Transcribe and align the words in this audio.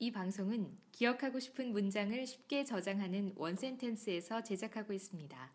이 0.00 0.12
방송은 0.12 0.78
기억하고 0.92 1.40
싶은 1.40 1.72
문장을 1.72 2.24
쉽게 2.24 2.64
저장하는 2.64 3.32
원센텐스에서 3.36 4.42
제작하고 4.44 4.92
있습니다. 4.92 5.52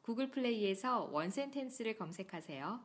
구글 0.00 0.32
플레이에서 0.32 1.04
원센텐스를 1.12 1.96
검색하세요. 1.96 2.80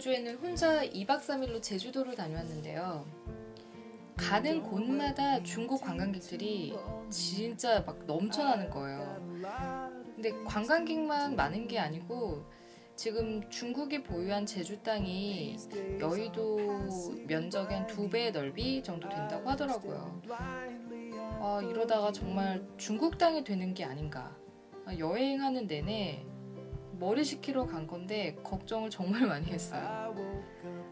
지난주에는 0.00 0.36
혼자 0.36 0.82
2박 0.86 1.20
3일로 1.20 1.62
제주도를 1.62 2.14
다녀왔는데요. 2.14 3.06
가는 4.16 4.62
곳마다 4.62 5.42
중국 5.42 5.82
관광객들이 5.82 6.74
진짜 7.10 7.80
막 7.82 8.04
넘쳐나는 8.06 8.70
거예요. 8.70 9.16
근데 10.14 10.32
관광객만 10.44 11.36
많은 11.36 11.68
게 11.68 11.78
아니고 11.78 12.44
지금 12.96 13.48
중국이 13.50 14.02
보유한 14.02 14.44
제주 14.44 14.82
땅이 14.82 15.56
여의도 16.00 16.58
면적의 17.26 17.76
한 17.78 17.86
두 17.86 18.08
배의 18.08 18.32
넓이 18.32 18.82
정도 18.82 19.08
된다고 19.08 19.48
하더라고요. 19.50 20.20
아, 21.42 21.60
이러다가 21.62 22.12
정말 22.12 22.66
중국 22.76 23.16
땅이 23.16 23.44
되는 23.44 23.72
게 23.74 23.84
아닌가. 23.84 24.36
아, 24.84 24.96
여행하는 24.98 25.66
내내 25.66 26.24
머리 27.00 27.24
식히러 27.24 27.64
간 27.64 27.86
건데 27.86 28.36
걱정을 28.44 28.90
정말 28.90 29.26
많이 29.26 29.46
했어요. 29.46 30.14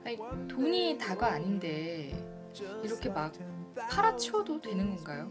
아니, 0.07 0.17
돈이 0.49 0.97
다가 0.97 1.33
아닌데 1.33 2.19
이렇게 2.83 3.11
막 3.11 3.31
팔아치워도 3.91 4.63
되는 4.63 4.97
건가요? 4.97 5.31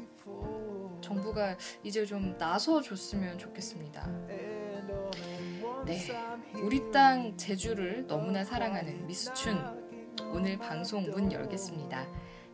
정부가 1.02 1.58
이제 1.83 2.05
좀 2.05 2.38
나서 2.38 2.80
줬으면 2.80 3.39
좋겠습니다. 3.39 4.08
네, 5.86 5.98
우리 6.64 6.92
땅 6.92 7.36
제주를 7.36 8.05
너무나 8.05 8.44
사랑하는 8.44 9.08
미수춘 9.08 9.58
오늘 10.31 10.59
방송 10.59 11.09
문 11.09 11.31
열겠습니다. 11.31 12.08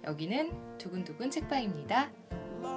여기는 0.06 0.78
두근두근 0.78 1.30
책방입니다. 1.30 2.10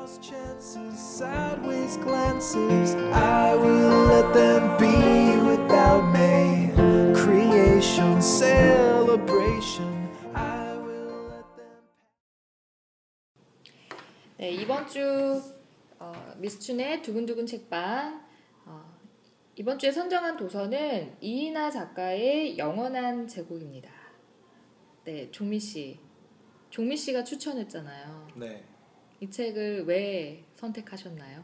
Lost 0.06 0.22
chances, 0.22 1.18
sideways 1.18 1.96
glances. 1.96 2.94
I 3.12 3.56
will 3.56 4.06
let 4.06 4.32
them 4.32 4.78
be 4.78 5.36
without 5.50 6.12
me. 6.12 6.70
Creation, 7.12 8.22
celebration. 8.22 10.08
I 10.32 10.76
will 10.78 11.26
let 11.28 11.56
them. 11.56 11.82
네, 14.38 14.52
이번 14.52 14.86
주 14.86 15.42
어, 15.98 16.12
미스춘의 16.36 17.02
두근두근 17.02 17.44
책방 17.44 18.24
어, 18.66 18.84
이번 19.56 19.76
주에 19.76 19.90
선정한 19.90 20.36
도서는 20.36 21.16
이인아 21.20 21.72
작가의 21.72 22.56
영원한 22.56 23.26
제국입니다. 23.26 23.90
네, 25.02 25.28
종미 25.32 25.58
씨. 25.58 25.98
종미 26.70 26.96
씨가 26.96 27.24
추천했잖아요. 27.24 28.28
네. 28.36 28.75
이 29.20 29.30
책을 29.30 29.84
왜 29.86 30.44
선택하셨나요? 30.54 31.42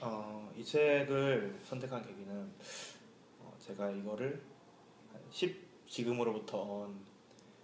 어, 0.00 0.52
이 0.56 0.64
책을 0.64 1.60
선택한 1.64 2.02
계기는 2.02 2.50
어, 3.40 3.54
제가 3.58 3.90
이거를 3.90 4.40
한 5.12 5.20
10, 5.30 5.54
지금으로부터 5.86 6.84
한 6.84 6.94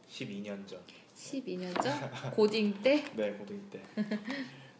12년 0.08 0.66
전, 0.66 0.80
12년 1.16 1.82
전 1.82 2.30
고딩 2.32 2.82
때 2.82 3.04
네 3.16 3.32
고딩 3.32 3.70
때, 3.70 3.82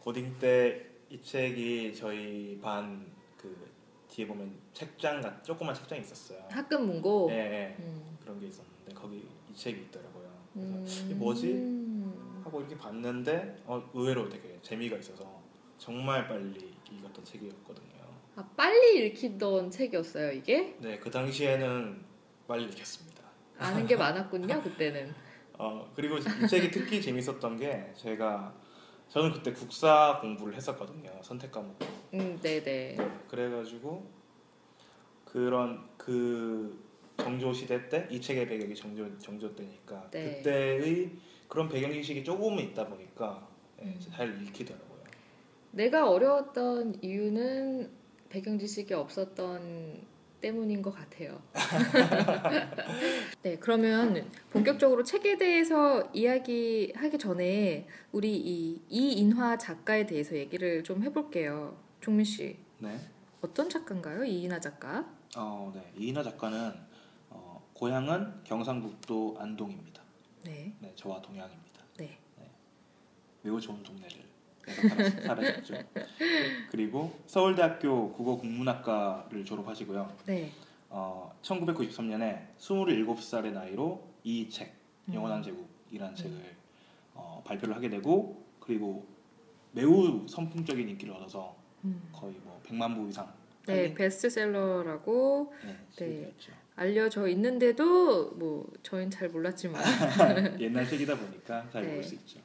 고딩 0.00 0.38
때 0.38 0.88
이 1.10 1.22
책이 1.22 1.94
저희 1.94 2.58
반 2.60 3.06
그 3.38 3.56
뒤에 4.08 4.26
보면 4.26 4.52
책장 4.74 5.20
같 5.22 5.42
조그만 5.44 5.74
책장이 5.74 6.02
있었어요. 6.02 6.44
학급 6.50 6.82
문고. 6.82 7.28
네, 7.30 7.48
네. 7.48 7.76
음. 7.78 8.18
그런 8.20 8.40
게 8.40 8.48
있었는데 8.48 8.92
거기 8.94 9.26
이 9.50 9.54
책이 9.54 9.82
있더라고요. 9.82 10.28
그래서 10.52 11.04
음. 11.04 11.18
뭐지? 11.18 11.46
하고 12.48 12.60
이렇게 12.60 12.76
봤는데 12.76 13.62
어, 13.66 13.88
의외로 13.94 14.28
되게 14.28 14.58
재미가 14.62 14.96
있어서 14.96 15.40
정말 15.76 16.26
빨리 16.26 16.74
읽었던 16.90 17.24
책이었거든요. 17.24 17.98
아, 18.36 18.50
빨리 18.56 19.06
읽히던 19.06 19.70
책이었어요, 19.70 20.32
이게? 20.32 20.74
네, 20.80 20.98
그 20.98 21.10
당시에는 21.10 22.04
빨리 22.46 22.64
읽혔습니다. 22.64 23.22
아는 23.58 23.86
게 23.86 23.96
많았군요, 23.96 24.62
그때는. 24.62 25.14
어, 25.58 25.90
그리고 25.94 26.16
이 26.18 26.22
책이 26.48 26.70
특히 26.70 27.02
재밌었던 27.02 27.56
게 27.58 27.92
제가 27.96 28.54
저는 29.08 29.32
그때 29.32 29.52
국사 29.52 30.18
공부를 30.20 30.54
했었거든요. 30.54 31.10
선택 31.22 31.52
과목. 31.52 31.76
음, 32.14 32.38
네네. 32.40 32.60
네, 32.96 33.10
그래가지고 33.28 34.08
그런 35.24 35.86
그 35.96 36.82
정조 37.18 37.52
시대 37.52 37.88
때 37.88 38.06
이 38.10 38.20
책의 38.20 38.46
배경이 38.48 38.74
정조 38.74 39.18
정조 39.18 39.54
때니까 39.54 40.08
네. 40.10 40.36
그때의 40.36 41.10
그런 41.48 41.68
배경 41.68 41.92
지식이 41.92 42.22
조금은 42.24 42.62
있다 42.64 42.86
보니까 42.86 43.48
네, 43.78 43.84
음. 43.84 43.98
잘 43.98 44.42
읽히더라고요. 44.42 44.98
내가 45.72 46.10
어려웠던 46.10 46.98
이유는 47.02 47.90
배경 48.28 48.58
지식이 48.58 48.94
없었던 48.94 50.06
때문인 50.40 50.82
것 50.82 50.94
같아요. 50.94 51.40
네, 53.42 53.56
그러면 53.58 54.30
본격적으로 54.50 55.02
책에 55.02 55.36
대해서 55.36 56.08
이야기하기 56.12 57.18
전에 57.18 57.86
우리 58.12 58.36
이 58.36 58.80
이인화 58.88 59.58
작가에 59.58 60.06
대해서 60.06 60.36
얘기를 60.36 60.84
좀 60.84 61.02
해볼게요. 61.02 61.76
종민 62.00 62.24
씨, 62.24 62.56
네. 62.78 62.96
어떤 63.40 63.68
작가인가요? 63.68 64.24
이인화 64.24 64.60
작가? 64.60 65.04
어, 65.36 65.72
네. 65.74 65.92
이인화 65.96 66.22
작가는 66.22 66.72
어, 67.30 67.68
고향은 67.74 68.44
경상북도 68.44 69.36
안동입니다. 69.38 69.97
네, 70.48 70.72
네, 70.80 70.92
저와 70.94 71.20
동양입니다. 71.20 71.82
네. 71.98 72.18
매우 73.42 73.60
좋은 73.60 73.82
동네를 73.82 74.24
살았죠. 75.26 75.74
그리고 76.72 77.20
서울대학교 77.26 78.12
국어국문학과를 78.12 79.44
졸업하시고요. 79.44 80.16
네. 80.24 80.50
어, 80.88 81.36
1993년에 81.42 82.56
27살의 82.56 83.52
나이로 83.52 84.02
이 84.24 84.48
책, 84.48 84.74
음. 85.08 85.14
영원한 85.14 85.42
제국이라는 85.42 86.16
책을 86.16 86.56
어, 87.12 87.42
발표를 87.44 87.76
하게 87.76 87.90
되고 87.90 88.42
그리고 88.58 89.06
매우 89.72 90.26
선풍적인 90.26 90.88
인기를 90.88 91.12
얻어서 91.12 91.54
음. 91.84 92.08
거의 92.10 92.34
뭐 92.42 92.58
100만 92.64 92.94
부 92.96 93.06
이상 93.06 93.30
네, 93.66 93.74
팔린 93.74 93.94
베스트셀러라고 93.94 95.52
네, 95.62 95.76
네. 95.96 96.32
알려져 96.78 97.26
있는데도 97.28 98.30
뭐 98.36 98.70
저희는 98.84 99.10
잘 99.10 99.28
몰랐지만 99.28 99.82
옛날 100.60 100.88
책이다 100.88 101.16
보니까 101.16 101.68
잘 101.72 101.82
네. 101.82 101.88
모를 101.88 102.04
수 102.04 102.14
있죠. 102.14 102.38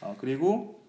어, 0.00 0.16
그리고 0.18 0.80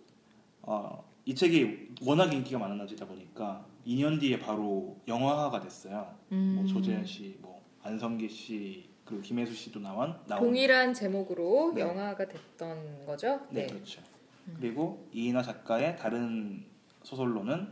어, 0.62 1.04
이 1.26 1.34
책이 1.34 1.96
워낙 2.04 2.32
인기가 2.32 2.60
많아지다 2.60 3.08
보니까 3.08 3.66
2년 3.88 4.20
뒤에 4.20 4.40
바로 4.40 4.98
영화화가 5.08 5.62
됐어요. 5.62 6.16
음, 6.32 6.58
뭐 6.58 6.66
조재현 6.66 7.06
씨, 7.06 7.38
뭐 7.42 7.60
안성기 7.82 8.30
씨, 8.30 8.88
그리고 9.04 9.22
김혜수 9.24 9.54
씨도 9.54 9.80
나온 9.80 10.16
나온 10.28 10.42
동일한 10.44 10.94
제목으로 10.94 11.72
네. 11.74 11.82
영화가 11.82 12.28
됐던 12.28 13.06
거죠? 13.08 13.42
네, 13.50 13.66
그렇죠. 13.66 14.02
음. 14.48 14.58
그리고 14.60 15.08
이인화 15.12 15.42
작가의 15.42 15.98
다른 15.98 16.64
소설로는 17.02 17.68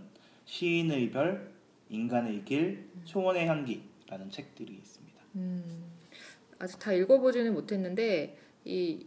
시인의 0.46 1.12
별, 1.12 1.54
인간의 1.90 2.46
길, 2.46 2.90
초원의 3.06 3.48
향기라는 3.48 4.32
책들이 4.32 4.74
있습니다. 4.74 5.03
음, 5.36 5.64
아직 6.60 6.80
다 6.80 6.94
읽어보지는 6.94 7.54
못했는데 7.54 8.38
이 8.66 9.06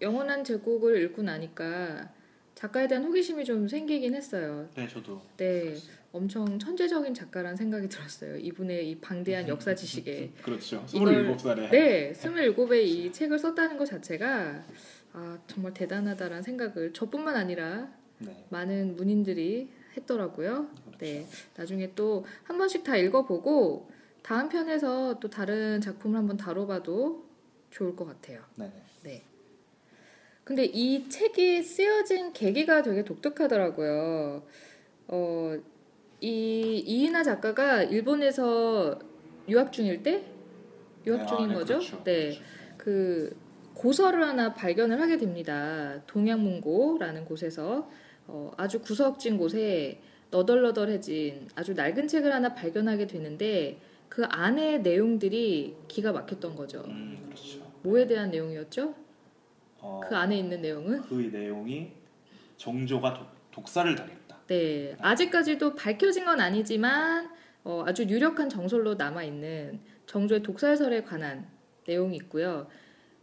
영원한 0.00 0.44
제국을 0.44 1.02
읽고 1.02 1.22
나니까 1.22 2.10
작가에 2.54 2.86
대한 2.86 3.04
호기심이 3.04 3.44
좀 3.44 3.66
생기긴 3.68 4.14
했어요. 4.14 4.68
네, 4.76 4.86
저도 4.88 5.20
네. 5.36 5.74
엄청 6.12 6.58
천재적인 6.58 7.12
작가라는 7.12 7.56
생각이 7.56 7.88
들었어요. 7.88 8.36
이분의 8.36 8.90
이 8.90 8.96
방대한 9.00 9.48
역사 9.48 9.74
지식에. 9.74 10.30
그렇죠. 10.42 10.84
이걸- 10.94 11.34
27살에 11.36 11.70
네, 11.70 12.12
27의 12.12 12.84
이 12.84 13.12
책을 13.12 13.38
썼다는 13.38 13.76
것 13.76 13.86
자체가 13.86 14.64
아, 15.12 15.38
정말 15.46 15.74
대단하다라는 15.74 16.42
생각을 16.42 16.92
저뿐만 16.92 17.34
아니라 17.36 17.88
네, 18.18 18.44
많은 18.50 18.96
문인들이 18.96 19.68
했더라고요. 19.96 20.68
그렇죠. 20.84 20.98
네, 20.98 21.26
나중에 21.56 21.92
또 21.94 22.24
한 22.44 22.56
번씩 22.58 22.84
다 22.84 22.96
읽어보고 22.96 23.90
다음 24.24 24.48
편에서 24.48 25.20
또 25.20 25.28
다른 25.28 25.82
작품을 25.82 26.18
한번 26.18 26.38
다뤄봐도 26.38 27.26
좋을 27.70 27.94
것 27.94 28.06
같아요. 28.06 28.40
네, 28.56 28.72
네. 29.02 29.22
근데 30.44 30.64
이 30.64 31.06
책이 31.10 31.62
쓰여진 31.62 32.32
계기가 32.32 32.80
되게 32.80 33.04
독특하더라고요. 33.04 34.42
어, 35.08 35.56
이 36.22 36.82
이인하 36.86 37.22
작가가 37.22 37.82
일본에서 37.82 38.98
유학 39.46 39.70
중일 39.74 40.02
때 40.02 40.24
유학 41.06 41.20
네, 41.20 41.26
중인 41.26 41.44
아, 41.44 41.48
네, 41.48 41.54
거죠? 41.54 41.74
그렇죠. 41.74 42.04
네. 42.04 42.28
그렇죠. 42.30 42.42
그 42.78 43.36
고서를 43.74 44.26
하나 44.26 44.54
발견을 44.54 45.02
하게 45.02 45.18
됩니다. 45.18 46.00
동양문고라는 46.06 47.26
곳에서 47.26 47.90
어, 48.26 48.52
아주 48.56 48.80
구석진 48.80 49.36
곳에 49.36 50.00
너덜너덜해진 50.30 51.48
아주 51.54 51.74
낡은 51.74 52.08
책을 52.08 52.32
하나 52.32 52.54
발견하게 52.54 53.06
되는데 53.06 53.82
그 54.14 54.24
안에 54.26 54.78
내용들이 54.78 55.74
기가 55.88 56.12
막혔던 56.12 56.54
거죠. 56.54 56.84
음, 56.86 57.18
그렇죠. 57.26 57.58
뭐에 57.82 58.06
대한 58.06 58.30
내용이었죠? 58.30 58.94
어, 59.80 60.00
그 60.08 60.14
안에 60.14 60.38
있는 60.38 60.62
내용은? 60.62 61.02
그 61.02 61.14
내용이 61.14 61.90
정조가 62.56 63.14
독, 63.14 63.26
독사를 63.50 63.92
당했다. 63.96 64.38
네, 64.46 64.94
아직까지도 65.00 65.74
밝혀진 65.74 66.26
건 66.26 66.38
아니지만 66.38 67.28
어, 67.64 67.82
아주 67.84 68.04
유력한 68.04 68.48
정설로 68.48 68.94
남아 68.94 69.24
있는 69.24 69.80
정조의 70.06 70.44
독살설에 70.44 71.02
관한 71.02 71.48
내용이 71.84 72.14
있고요. 72.18 72.68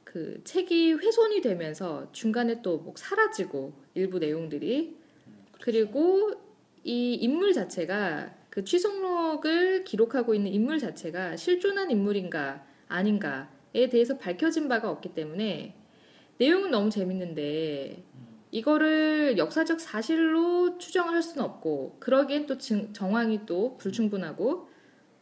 그 0.03 0.41
책이 0.43 0.91
훼손이 0.95 1.39
되면서 1.39 2.11
중간에 2.11 2.61
또 2.61 2.79
뭐 2.79 2.93
사라지고 2.97 3.71
일부 3.93 4.19
내용들이 4.19 4.97
음, 5.27 5.45
그렇죠. 5.53 5.57
그리고 5.61 6.33
이 6.83 7.13
인물 7.13 7.53
자체가 7.53 8.40
그 8.51 8.65
취속록을 8.65 9.85
기록하고 9.85 10.35
있는 10.35 10.51
인물 10.51 10.77
자체가 10.77 11.37
실존한 11.37 11.89
인물인가 11.89 12.63
아닌가에 12.89 13.87
대해서 13.89 14.17
밝혀진 14.17 14.67
바가 14.67 14.91
없기 14.91 15.13
때문에 15.15 15.73
내용은 16.37 16.69
너무 16.69 16.89
재밌는데 16.89 18.03
이거를 18.51 19.37
역사적 19.37 19.79
사실로 19.79 20.77
추정할 20.77 21.23
수는 21.23 21.45
없고 21.45 21.95
그러기엔 22.01 22.45
또 22.45 22.57
증- 22.57 22.91
정황이 22.91 23.45
또 23.45 23.77
불충분하고 23.77 24.69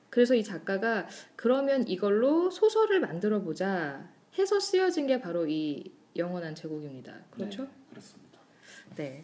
그래서 0.10 0.34
이 0.34 0.44
작가가 0.44 1.08
그러면 1.36 1.88
이걸로 1.88 2.50
소설을 2.50 3.00
만들어 3.00 3.42
보자 3.44 4.10
해서 4.40 4.60
쓰여진 4.60 5.06
게 5.06 5.22
바로 5.22 5.46
이 5.48 5.92
영원한 6.16 6.56
제국입니다. 6.56 7.14
그렇죠? 7.30 7.64
네, 7.64 7.70
그렇습니다. 7.92 8.40
네. 8.96 9.24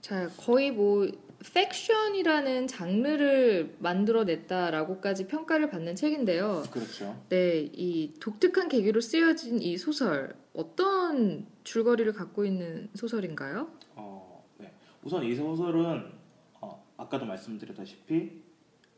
자, 0.00 0.28
거의 0.36 0.70
뭐 0.70 1.08
팩션이라는 1.54 2.66
장르를 2.66 3.76
만들어냈다라고까지 3.78 5.28
평가를 5.28 5.70
받는 5.70 5.94
책인데요. 5.94 6.64
그렇죠. 6.70 7.20
네, 7.28 7.68
이 7.72 8.14
독특한 8.20 8.68
계기로 8.68 9.00
쓰여진 9.00 9.62
이 9.62 9.76
소설 9.78 10.34
어떤 10.52 11.46
줄거리를 11.62 12.12
갖고 12.12 12.44
있는 12.44 12.88
소설인가요? 12.94 13.70
어, 13.94 14.44
네. 14.58 14.72
우선 15.02 15.22
이 15.24 15.34
소설은 15.34 16.12
어, 16.60 16.84
아까도 16.96 17.24
말씀드렸다시피 17.24 18.42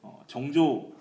어, 0.02 0.24
정조 0.26 0.92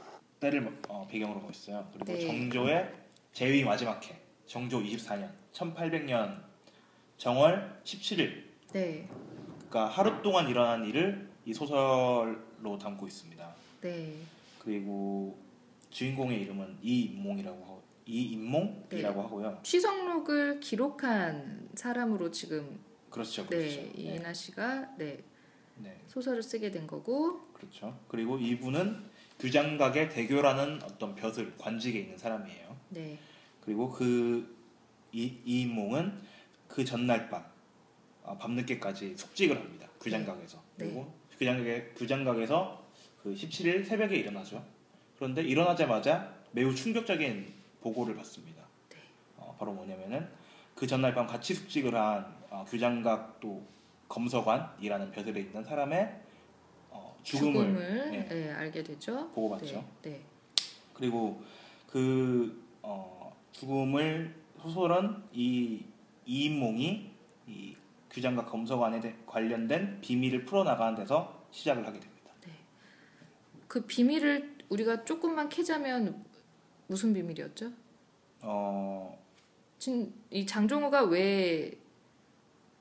때를 0.41 0.77
어, 0.89 1.07
배경으로 1.09 1.39
하고 1.39 1.51
있어요. 1.51 1.87
그리고 1.93 2.11
네. 2.13 2.19
정조의 2.19 2.93
제위 3.31 3.63
마지막 3.63 4.05
해, 4.09 4.19
정조 4.45 4.81
24년, 4.81 5.29
1800년 5.53 6.41
정월 7.17 7.79
17일, 7.83 8.43
네, 8.73 9.07
그러니까 9.69 9.85
하루 9.85 10.21
동안 10.21 10.49
일어난 10.49 10.85
일을 10.85 11.28
이 11.49 11.53
소설로 11.53 12.77
담고 12.79 13.07
있습니다. 13.07 13.55
네, 13.81 14.13
그리고 14.59 15.35
주인공의 15.89 16.41
이름은 16.41 16.77
이인몽이라고 16.83 17.63
하고 17.63 17.81
이인몽이라고 18.05 18.87
네. 18.89 19.01
하고요. 19.03 19.59
취성록을 19.63 20.59
기록한 20.59 21.67
사람으로 21.73 22.29
지금 22.29 22.79
그렇죠, 23.09 23.47
그렇죠. 23.47 23.65
네 23.65 23.91
이인하 23.97 24.31
씨가 24.31 24.95
네 24.97 25.23
네. 25.77 25.99
소설을 26.05 26.43
쓰게 26.43 26.69
된 26.69 26.85
거고 26.85 27.47
그렇죠. 27.53 27.97
그리고 28.07 28.37
이분은 28.37 29.09
규장각의 29.39 30.09
대교라는 30.09 30.83
어떤 30.83 31.15
벼슬 31.15 31.57
관직에 31.57 32.01
있는 32.01 32.15
사람이에요. 32.15 32.77
네, 32.89 33.17
그리고 33.61 33.89
그 33.89 34.55
이, 35.11 35.33
이인몽은 35.45 36.21
그 36.67 36.85
전날 36.85 37.27
밤 37.27 37.43
아, 38.23 38.37
밤늦게까지 38.37 39.17
숙직을 39.17 39.57
합니다. 39.57 39.87
규장각에서. 39.99 40.61
네. 40.75 40.85
그리고 40.85 41.18
규장각에 41.39 41.93
규장각에서 41.95 42.85
그 43.23 43.33
17일 43.33 43.85
새벽에 43.85 44.17
일어나죠. 44.17 44.63
그런데 45.15 45.41
일어나자마자 45.41 46.33
매우 46.51 46.75
충격적인 46.75 47.53
보고를 47.81 48.15
받습니다. 48.15 48.63
네. 48.89 48.97
어, 49.37 49.55
바로 49.57 49.73
뭐냐면은 49.73 50.27
그 50.75 50.85
전날 50.85 51.13
밤 51.13 51.25
같이 51.25 51.53
숙직을 51.53 51.95
한 51.95 52.25
어, 52.49 52.65
규장각 52.67 53.39
또 53.39 53.65
검서관이라는 54.09 55.11
벼슬에 55.11 55.39
있는 55.39 55.63
사람의 55.63 56.19
어, 56.89 57.17
죽음을, 57.23 57.53
죽음을 57.53 58.11
예, 58.13 58.27
네, 58.27 58.51
알게 58.51 58.83
되죠. 58.83 59.29
보고받죠. 59.31 59.85
네, 60.01 60.09
네. 60.09 60.21
그리고 60.93 61.41
그 61.87 62.61
어, 62.81 63.35
죽음을 63.53 64.35
소설은 64.61 65.23
이 65.33 65.85
이인몽이 66.25 67.11
이 67.47 67.75
규장과 68.11 68.45
검서관에 68.45 68.99
대- 68.99 69.15
관련된 69.25 69.99
비밀을 70.01 70.45
풀어나가는 70.45 70.95
데서 70.95 71.45
시작을 71.51 71.85
하게 71.85 71.99
됩니다. 71.99 72.19
그 73.67 73.81
비밀을 73.85 74.57
우리가 74.69 75.05
조금만 75.05 75.47
캐자면 75.49 76.25
무슨 76.87 77.13
비밀이었죠? 77.13 77.71
어, 78.41 79.17
진, 79.77 80.11
이 80.31 80.45
장종우가 80.45 81.03
왜 81.03 81.71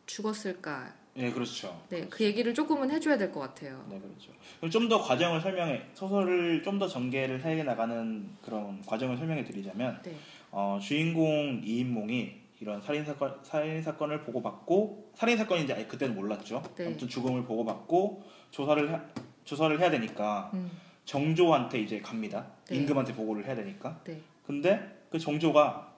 죽었을까? 0.06 0.94
네 1.14 1.32
그렇죠. 1.32 1.82
네, 1.88 2.06
그 2.08 2.22
얘기를 2.24 2.54
조금은 2.54 2.90
해줘야 2.90 3.18
될 3.18 3.32
것 3.32 3.40
같아요. 3.40 3.84
네 3.90 3.98
그렇죠. 3.98 4.30
그럼 4.58 4.70
좀 4.70 4.88
더 4.88 4.98
과정을 5.02 5.40
설명해 5.40 5.88
소설을 5.94 6.62
좀 6.62 6.78
더 6.78 6.86
전개를 6.86 7.44
해 7.44 7.62
나가는 7.64 8.24
그런 8.42 8.80
과정을 8.86 9.16
설명해 9.16 9.44
드리자면 9.44 10.00
네, 10.04 10.14
어, 10.52 10.78
주인공 10.80 11.60
이인몽이 11.64 12.36
이런 12.60 12.80
살인 12.80 13.04
사건 13.04 13.38
살인 13.42 13.82
사건을 13.82 14.22
보고받고 14.22 15.12
살인 15.14 15.36
사건인지 15.36 15.72
아예 15.72 15.86
그때는 15.86 16.14
몰랐죠. 16.14 16.62
네. 16.76 16.86
아무튼 16.86 17.08
죽음을 17.08 17.44
보고받고 17.44 18.24
조사를 18.50 18.92
해, 18.92 19.00
조사를 19.44 19.78
해야 19.78 19.90
되니까 19.90 20.50
음, 20.54 20.70
정조한테 21.04 21.80
이제 21.80 22.00
갑니다. 22.00 22.46
네. 22.66 22.76
임금한테 22.76 23.14
보고를 23.14 23.46
해야 23.46 23.54
되니까. 23.54 24.00
네, 24.04 24.20
근데 24.46 25.04
그 25.10 25.18
정조가 25.18 25.94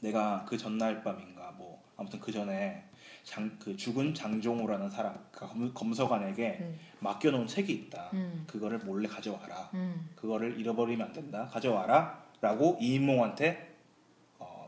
내가 0.00 0.44
그 0.46 0.58
전날 0.58 1.02
밤인가 1.02 1.52
뭐 1.56 1.82
아무튼 1.96 2.20
그 2.20 2.30
전에 2.30 2.84
장, 3.22 3.56
그 3.58 3.74
죽은 3.74 4.12
장종우라는 4.12 4.90
사람 4.90 5.18
그 5.32 5.48
검, 5.48 5.72
검서관에게 5.72 6.58
음, 6.60 6.78
맡겨놓은 7.00 7.46
책이 7.46 7.72
있다. 7.72 8.10
음, 8.12 8.44
그거를 8.46 8.78
몰래 8.80 9.08
가져와라. 9.08 9.70
음, 9.72 10.10
그거를 10.14 10.60
잃어버리면 10.60 11.06
안 11.06 11.12
된다. 11.14 11.48
가져와라.라고 11.50 12.76
이인몽한테 12.80 13.70
어, 13.70 13.73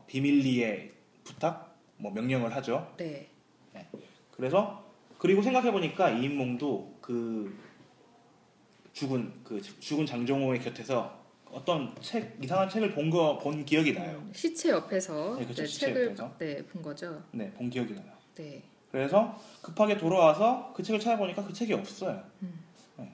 비밀리에 0.07 0.91
부탁, 1.23 1.77
뭐 1.97 2.11
명령을 2.11 2.55
하죠. 2.55 2.93
네, 2.97 3.29
그래서 4.31 4.85
그리고 5.17 5.41
생각해 5.41 5.71
보니까 5.71 6.09
이인몽도 6.11 6.97
그 7.01 7.57
죽은 8.93 9.43
그 9.43 9.61
죽은 9.61 10.05
장종호의 10.05 10.59
곁에서 10.61 11.17
어떤 11.49 11.95
책 12.01 12.37
이상한 12.41 12.67
책을 12.69 12.91
본 12.93 13.09
거 13.09 13.37
본 13.39 13.63
기억이 13.65 13.93
나요. 13.93 14.17
음, 14.17 14.31
시체 14.33 14.69
옆에서 14.69 15.37
네, 15.39 15.45
그렇죠. 15.45 15.61
네, 15.63 15.67
시체 15.67 15.85
책을 15.87 16.05
옆에서. 16.07 16.35
네, 16.39 16.65
본 16.65 16.81
거죠. 16.81 17.23
네, 17.31 17.51
본 17.51 17.69
기억이 17.69 17.93
나요. 17.93 18.11
네, 18.35 18.63
그래서 18.91 19.39
급하게 19.61 19.97
돌아와서 19.97 20.71
그 20.75 20.83
책을 20.83 20.99
찾아보니까 20.99 21.43
그 21.45 21.53
책이 21.53 21.73
없어요. 21.73 22.21
음. 22.41 22.59
네. 22.97 23.11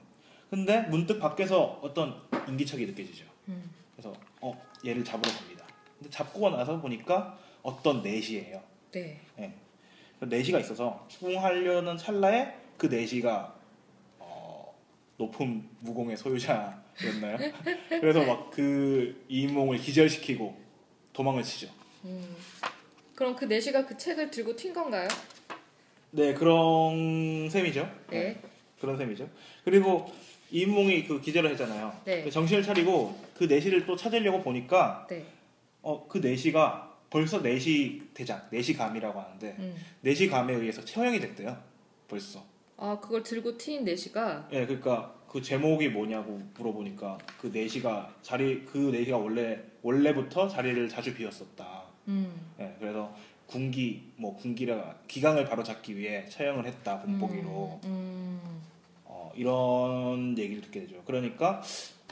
근데 0.50 0.82
문득 0.88 1.18
밖에서 1.20 1.78
어떤 1.82 2.14
인기척이 2.48 2.86
느껴지죠. 2.86 3.24
음, 3.48 3.70
그래서 3.94 4.12
어 4.40 4.60
얘를 4.84 5.04
잡으러 5.04 5.30
갑니다. 5.32 5.53
근데 6.04 6.10
잡고 6.10 6.50
나서 6.50 6.80
보니까 6.80 7.38
어떤 7.62 8.02
내시예요. 8.02 8.60
네, 8.92 9.20
그 10.20 10.26
내시가 10.26 10.60
있어서 10.60 11.04
추궁하려는 11.08 11.96
찰나에 11.96 12.54
그 12.76 12.86
내시가 12.86 13.54
어, 14.18 14.74
높은 15.16 15.66
무공의 15.80 16.16
소유자였나요? 16.16 17.38
그래서 17.88 18.24
막 18.24 18.50
그 18.50 19.24
이인몽을 19.28 19.78
기절시키고 19.78 20.56
도망을 21.12 21.42
치죠. 21.42 21.68
음. 22.04 22.36
그럼 23.14 23.34
그 23.34 23.46
내시가 23.46 23.86
그 23.86 23.96
책을 23.96 24.30
들고 24.30 24.54
튄 24.54 24.72
건가요? 24.74 25.08
네 26.10 26.34
그런 26.34 27.48
셈이죠. 27.50 27.90
네, 28.10 28.40
그런 28.80 28.96
셈이죠. 28.96 29.28
그리고 29.64 30.12
이인몽이 30.50 31.04
그 31.06 31.20
기절을 31.20 31.50
했잖아요. 31.52 32.00
네. 32.04 32.28
정신을 32.30 32.62
차리고 32.62 33.18
그 33.36 33.44
내시를 33.44 33.86
또 33.86 33.96
찾으려고 33.96 34.42
보니까 34.42 35.06
네, 35.10 35.24
어, 35.84 36.06
그 36.08 36.18
내시가 36.18 36.92
벌써 37.10 37.40
내시 37.40 38.02
대장, 38.14 38.42
내시 38.50 38.74
감이라고 38.74 39.20
하는데 39.20 39.54
음. 39.58 39.76
내시 40.00 40.26
감에 40.28 40.54
의해서 40.54 40.84
처형이 40.84 41.20
됐대요. 41.20 41.56
벌써. 42.08 42.42
아 42.76 42.98
그걸 43.00 43.22
들고 43.22 43.56
튄 43.56 43.82
내시가 43.82 44.48
예, 44.50 44.66
그러니까 44.66 45.14
그 45.28 45.40
제목이 45.40 45.90
뭐냐고 45.90 46.40
물어보니까 46.54 47.18
그 47.40 47.48
내시가 47.48 48.12
자리 48.22 48.64
그 48.64 48.78
내시가 48.78 49.18
원래 49.18 49.62
원래부터 49.82 50.48
자리를 50.48 50.88
자주 50.88 51.14
비웠었다. 51.14 51.84
음, 52.08 52.32
예, 52.58 52.74
그래서 52.80 53.14
군기 53.46 54.10
뭐 54.16 54.34
군기라 54.36 54.96
기강을 55.06 55.44
바로 55.44 55.62
잡기 55.62 55.96
위해 55.96 56.26
처형을 56.28 56.66
했다 56.66 57.00
본보기로 57.02 57.80
음, 57.84 58.40
어, 59.04 59.30
이런 59.36 60.36
얘기를 60.38 60.62
듣게 60.62 60.80
되죠. 60.80 61.02
그러니까 61.04 61.62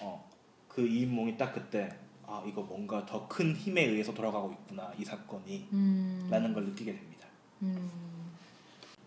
어, 0.00 0.30
그 0.68 0.86
이인몽이 0.86 1.36
딱 1.36 1.52
그때 1.54 1.88
아아 2.32 2.42
이거 2.46 2.62
뭔가 2.62 3.04
더 3.04 3.28
큰 3.28 3.54
힘에 3.54 3.84
의해서 3.84 4.12
돌아가고 4.14 4.52
있구나 4.52 4.90
이 4.98 5.04
사건이 5.04 5.68
음. 5.72 6.28
라는 6.30 6.52
걸 6.54 6.64
느끼게 6.64 6.92
됩니다. 6.92 7.26
음. 7.60 7.90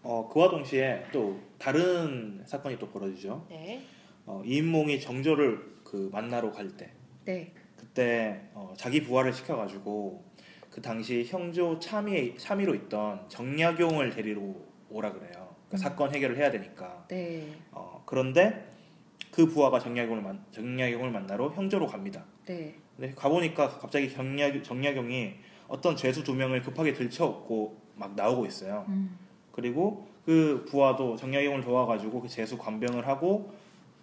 어 0.04 0.30
그와 0.32 0.50
동시에 0.50 1.06
또 1.12 1.40
다른 1.58 2.44
사건이 2.46 2.78
또 2.78 2.90
벌어지죠. 2.90 3.46
네. 3.50 3.84
어, 4.28 4.42
이인몽이 4.46 5.00
정조를 5.02 5.80
그 5.84 6.10
만나러 6.12 6.52
갈 6.52 6.70
때 6.78 6.92
네. 7.26 7.52
그때 7.76 8.42
어, 8.54 8.74
자기 8.78 9.02
부하를 9.04 9.34
시켜가지고 9.34 10.24
그 10.70 10.82
당시 10.82 11.24
형조 11.26 11.80
참의 11.80 12.38
참의로 12.38 12.76
있던 12.76 13.28
정약용을 13.30 14.12
데리러 14.12 14.42
오라 14.90 15.12
그래요. 15.14 15.32
그러니까 15.32 15.74
음. 15.74 15.78
사건 15.78 16.14
해결을 16.14 16.38
해야 16.38 16.52
되니까. 16.52 17.06
네. 17.08 17.52
어, 17.72 18.04
그런데 18.06 18.72
그 19.32 19.48
부하가 19.48 19.80
정약용을 19.80 20.22
만 20.22 20.46
정약용을 20.52 21.12
만나러 21.12 21.50
형조로 21.50 21.88
갑니다. 21.88 22.24
네. 22.46 22.76
근데 22.98 23.14
가보니까 23.14 23.68
갑자기 23.70 24.10
정약 24.12 24.64
정약용이 24.64 25.34
어떤 25.68 25.96
죄수 25.96 26.24
두 26.24 26.34
명을 26.34 26.62
급하게 26.62 26.94
들쳐업고 26.94 27.78
막 27.96 28.16
나오고 28.16 28.46
있어요. 28.46 28.86
음. 28.88 29.18
그리고 29.52 30.08
그 30.26 30.66
부하도 30.68 31.16
정약용을 31.16 31.62
도와가지고 31.62 32.22
그 32.22 32.28
죄수 32.28 32.58
관병을 32.58 33.08
하고 33.08 33.52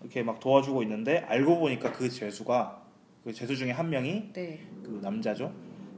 이렇게 0.00 0.22
막 0.22 0.40
도와주고 0.40 0.82
있는데 0.82 1.18
알고 1.28 1.58
보니까 1.58 1.92
그 1.92 2.08
죄수가 2.08 2.82
그 3.24 3.32
죄수 3.32 3.56
중에 3.56 3.70
한 3.70 3.88
명이 3.88 4.32
네. 4.32 4.60
그 4.82 4.98
남자죠. 5.02 5.52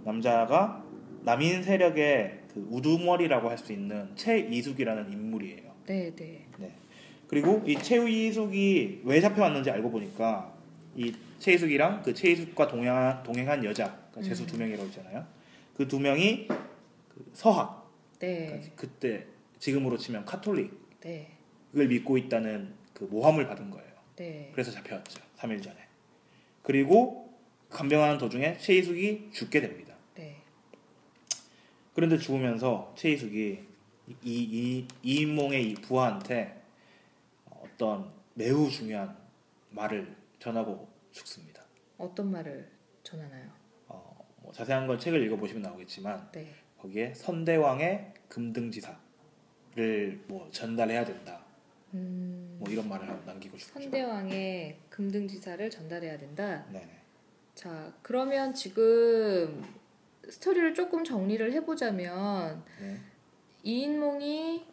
남자가 0.05 0.85
남인 1.23 1.63
세력의 1.63 2.41
그 2.53 2.67
우두머리라고 2.71 3.49
할 3.49 3.59
수 3.59 3.73
있는 3.73 4.11
최이숙이라는 4.15 5.11
인물이에요. 5.11 5.73
네. 5.87 6.47
네. 6.59 6.71
그리고 7.27 7.63
이 7.67 7.75
최이숙이 7.77 9.03
왜 9.05 9.21
잡혀왔는지 9.21 9.71
알고 9.71 9.91
보니까 9.91 10.54
이 10.97 11.15
최이숙이랑 11.39 12.03
그 12.03 12.15
최이숙과 12.15 12.69
동행, 12.69 13.23
동행한 13.23 13.65
여자, 13.65 13.99
그러니까 14.13 14.35
음. 14.43 14.47
두 14.47 14.59
명이라고 14.59 14.85
있잖아요. 14.87 15.27
그 15.75 15.89
두 15.89 15.99
명이 15.99 16.49
그 16.49 17.31
서학, 17.33 17.91
네. 18.19 18.47
그러니까 18.47 18.73
그때 18.77 19.27
지금으로 19.59 19.99
치면 19.99 20.25
카톨릭을 20.25 20.79
네. 21.01 21.37
믿고 21.73 22.17
있다는 22.19 22.75
그 22.93 23.05
모함을 23.05 23.47
받은 23.47 23.71
거예요. 23.71 23.93
네. 24.17 24.51
그래서 24.53 24.71
잡혀왔죠. 24.71 25.21
3일 25.39 25.63
전에. 25.63 25.77
그리고 26.63 27.35
간병하는 27.71 28.19
도중에 28.19 28.59
최이숙이 28.59 29.31
죽게 29.33 29.61
됩니다. 29.61 29.95
네. 30.15 30.37
그런데 31.95 32.19
죽으면서 32.19 32.95
최이숙이 32.97 33.65
이, 34.07 34.15
이, 34.23 34.87
이 35.03 35.21
인몽의 35.23 35.71
이 35.71 35.75
부하한테 35.75 36.63
어떤 37.51 38.11
매우 38.35 38.71
중요한 38.71 39.17
말을 39.71 40.15
전하고 40.45 40.87
죽습니다. 41.11 41.65
어떤 41.97 42.31
말을 42.31 42.69
전하나요? 43.03 43.51
어, 43.89 44.29
뭐 44.43 44.53
자세한 44.53 44.87
건 44.87 44.99
책을 44.99 45.23
읽어보시면 45.23 45.63
나오겠지만 45.63 46.33
네. 46.33 46.53
거기에 46.77 47.15
선대왕의 47.15 48.13
금등지사를 48.29 48.95
뭐 50.29 50.51
전달해야 50.51 51.07
된다. 51.07 51.43
음. 51.95 52.59
뭐 52.59 52.71
이런 52.71 52.91
말을 52.91 53.07
남기고 53.25 53.57
죽죠. 53.57 53.73
선대왕의 53.81 54.81
금등지사를 54.91 55.71
전달해야 55.71 56.19
된다. 56.19 56.67
네네. 56.71 56.91
자, 57.55 57.95
그러면 58.03 58.53
지금 58.53 59.65
스토리를 60.29 60.75
조금 60.75 61.05
정리를 61.05 61.53
해보자면 61.55 62.63
네. 62.81 63.01
이인몽이 63.63 64.67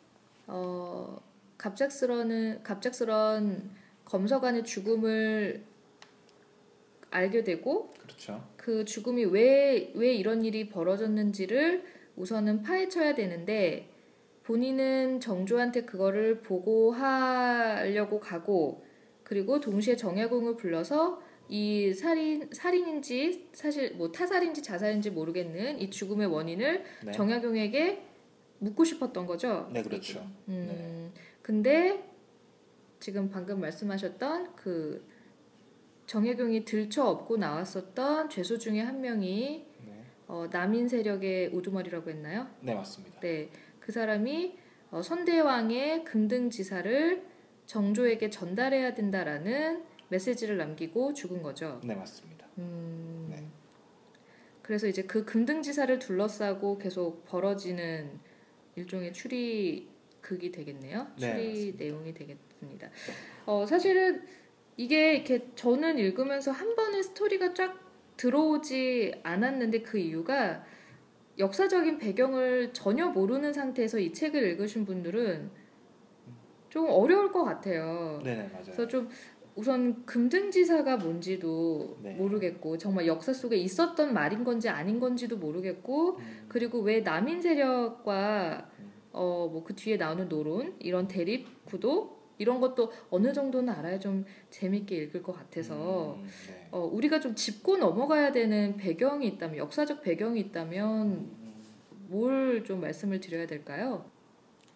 어, 0.47 1.21
갑작스러운 1.57 2.61
갑작스런 2.61 3.80
검서관의 4.11 4.65
죽음을 4.65 5.63
알게 7.11 7.45
되고 7.45 7.93
그렇죠. 8.01 8.45
그 8.57 8.83
죽음이 8.83 9.23
왜, 9.23 9.89
왜 9.95 10.13
이런 10.13 10.43
일이 10.43 10.67
벌어졌는지를 10.67 11.85
우선은 12.17 12.61
파헤쳐야 12.61 13.15
되는데 13.15 13.87
본인은 14.43 15.21
정조한테 15.21 15.85
그거를 15.85 16.41
보고하려고 16.41 18.19
가고 18.19 18.83
그리고 19.23 19.61
동시에 19.61 19.95
정약용을 19.95 20.57
불러서 20.57 21.21
이 21.47 21.93
살인 21.93 22.49
살인인지 22.51 23.47
사실 23.53 23.95
뭐 23.95 24.11
타살인지 24.11 24.61
자살인지 24.61 25.11
모르겠는 25.11 25.79
이 25.79 25.89
죽음의 25.89 26.27
원인을 26.27 26.83
네. 27.05 27.11
정약용에게 27.13 28.03
묻고 28.59 28.83
싶었던 28.83 29.25
거죠. 29.25 29.69
네, 29.71 29.81
그렇죠. 29.81 30.25
음, 30.49 31.13
근데 31.41 32.10
지금 33.01 33.29
방금 33.29 33.59
말씀하셨던 33.59 34.55
그 34.55 35.03
정혜경이 36.05 36.65
들쳐 36.65 37.03
업고 37.03 37.35
나왔었던 37.35 38.29
죄수 38.29 38.59
중에 38.59 38.79
한 38.79 39.01
명이 39.01 39.65
네. 39.85 40.03
어, 40.27 40.47
남인 40.51 40.87
세력의 40.87 41.47
우두머리라고 41.47 42.11
했나요? 42.11 42.47
네, 42.61 42.75
맞습니다. 42.75 43.19
네, 43.19 43.49
그 43.79 43.91
사람이 43.91 44.55
어, 44.91 45.01
선대왕의 45.01 46.03
금등지사를 46.03 47.25
정조에게 47.65 48.29
전달해야 48.29 48.93
된다라는 48.93 49.83
메시지를 50.09 50.57
남기고 50.57 51.13
죽은 51.13 51.41
거죠. 51.41 51.81
네, 51.83 51.95
맞습니다. 51.95 52.45
음, 52.59 53.29
네. 53.31 53.47
그래서 54.61 54.85
이제 54.87 55.03
그 55.03 55.25
금등지사를 55.25 55.97
둘러싸고 55.97 56.77
계속 56.77 57.25
벌어지는 57.25 58.19
일종의 58.75 59.11
추리극이 59.13 60.51
되겠네요. 60.51 61.07
네, 61.19 61.31
추리 61.31 61.47
맞습니다. 61.47 61.83
내용이 61.83 62.13
되겠 62.13 62.50
습니다. 62.61 62.89
어, 63.45 63.65
사실은 63.65 64.21
이게 64.77 65.15
이렇게 65.15 65.47
저는 65.55 65.97
읽으면서 65.97 66.51
한 66.51 66.75
번에 66.75 67.01
스토리가 67.01 67.53
쫙 67.53 67.77
들어오지 68.17 69.13
않았는데 69.23 69.81
그 69.81 69.97
이유가 69.97 70.63
역사적인 71.37 71.97
배경을 71.97 72.71
전혀 72.73 73.07
모르는 73.07 73.51
상태에서 73.51 73.99
이 73.99 74.13
책을 74.13 74.43
읽으신 74.43 74.85
분들은 74.85 75.49
좀 76.69 76.87
어려울 76.89 77.31
것 77.31 77.43
같아요. 77.43 78.21
네, 78.23 78.35
네, 78.35 78.49
맞아요. 78.49 78.63
그래서 78.63 78.87
좀 78.87 79.09
우선 79.55 80.05
금등지사가 80.05 80.97
뭔지도 80.97 81.97
네. 82.01 82.13
모르겠고 82.13 82.77
정말 82.77 83.07
역사 83.07 83.33
속에 83.33 83.57
있었던 83.57 84.13
말인 84.13 84.43
건지 84.43 84.69
아닌 84.69 84.99
건지도 84.99 85.37
모르겠고 85.37 86.17
음, 86.17 86.45
그리고 86.47 86.79
왜 86.79 87.01
남인 87.01 87.41
세력과 87.41 88.69
음. 88.79 88.91
어뭐 89.11 89.63
그 89.65 89.75
뒤에 89.75 89.97
나오는 89.97 90.29
노론 90.29 90.75
이런 90.79 91.07
대립 91.07 91.65
구도 91.65 92.20
이런 92.41 92.59
것도 92.59 92.91
어느 93.09 93.31
정도는 93.31 93.71
알아야 93.73 93.99
좀 93.99 94.25
재밌게 94.49 94.95
읽을 94.95 95.21
것 95.23 95.33
같아서 95.33 96.15
음, 96.15 96.27
네. 96.47 96.67
어 96.71 96.79
우리가 96.79 97.19
좀 97.19 97.35
짚고 97.35 97.77
넘어가야 97.77 98.31
되는 98.31 98.75
배경이 98.77 99.27
있다면 99.27 99.57
역사적 99.57 100.01
배경이 100.01 100.39
있다면 100.41 101.07
음, 101.07 101.63
뭘 102.09 102.63
좀 102.65 102.81
말씀을 102.81 103.19
드려야 103.19 103.47
될까요? 103.47 104.05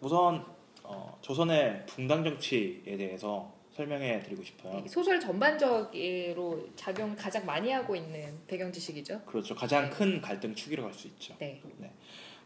우선 0.00 0.44
어, 0.82 1.18
조선의 1.20 1.84
붕당 1.86 2.22
정치에 2.24 2.96
대해서 2.96 3.52
설명해 3.72 4.20
드리고 4.20 4.42
싶어요. 4.42 4.82
소설 4.88 5.20
전반적으로 5.20 6.66
작용을 6.76 7.14
가장 7.16 7.44
많이 7.44 7.70
하고 7.70 7.94
있는 7.94 8.38
배경 8.46 8.72
지식이죠. 8.72 9.20
그렇죠. 9.26 9.54
가장 9.54 9.90
큰 9.90 10.20
갈등 10.20 10.54
축이라고 10.54 10.88
할 10.88 10.94
수 10.94 11.08
있죠. 11.08 11.34
네. 11.38 11.60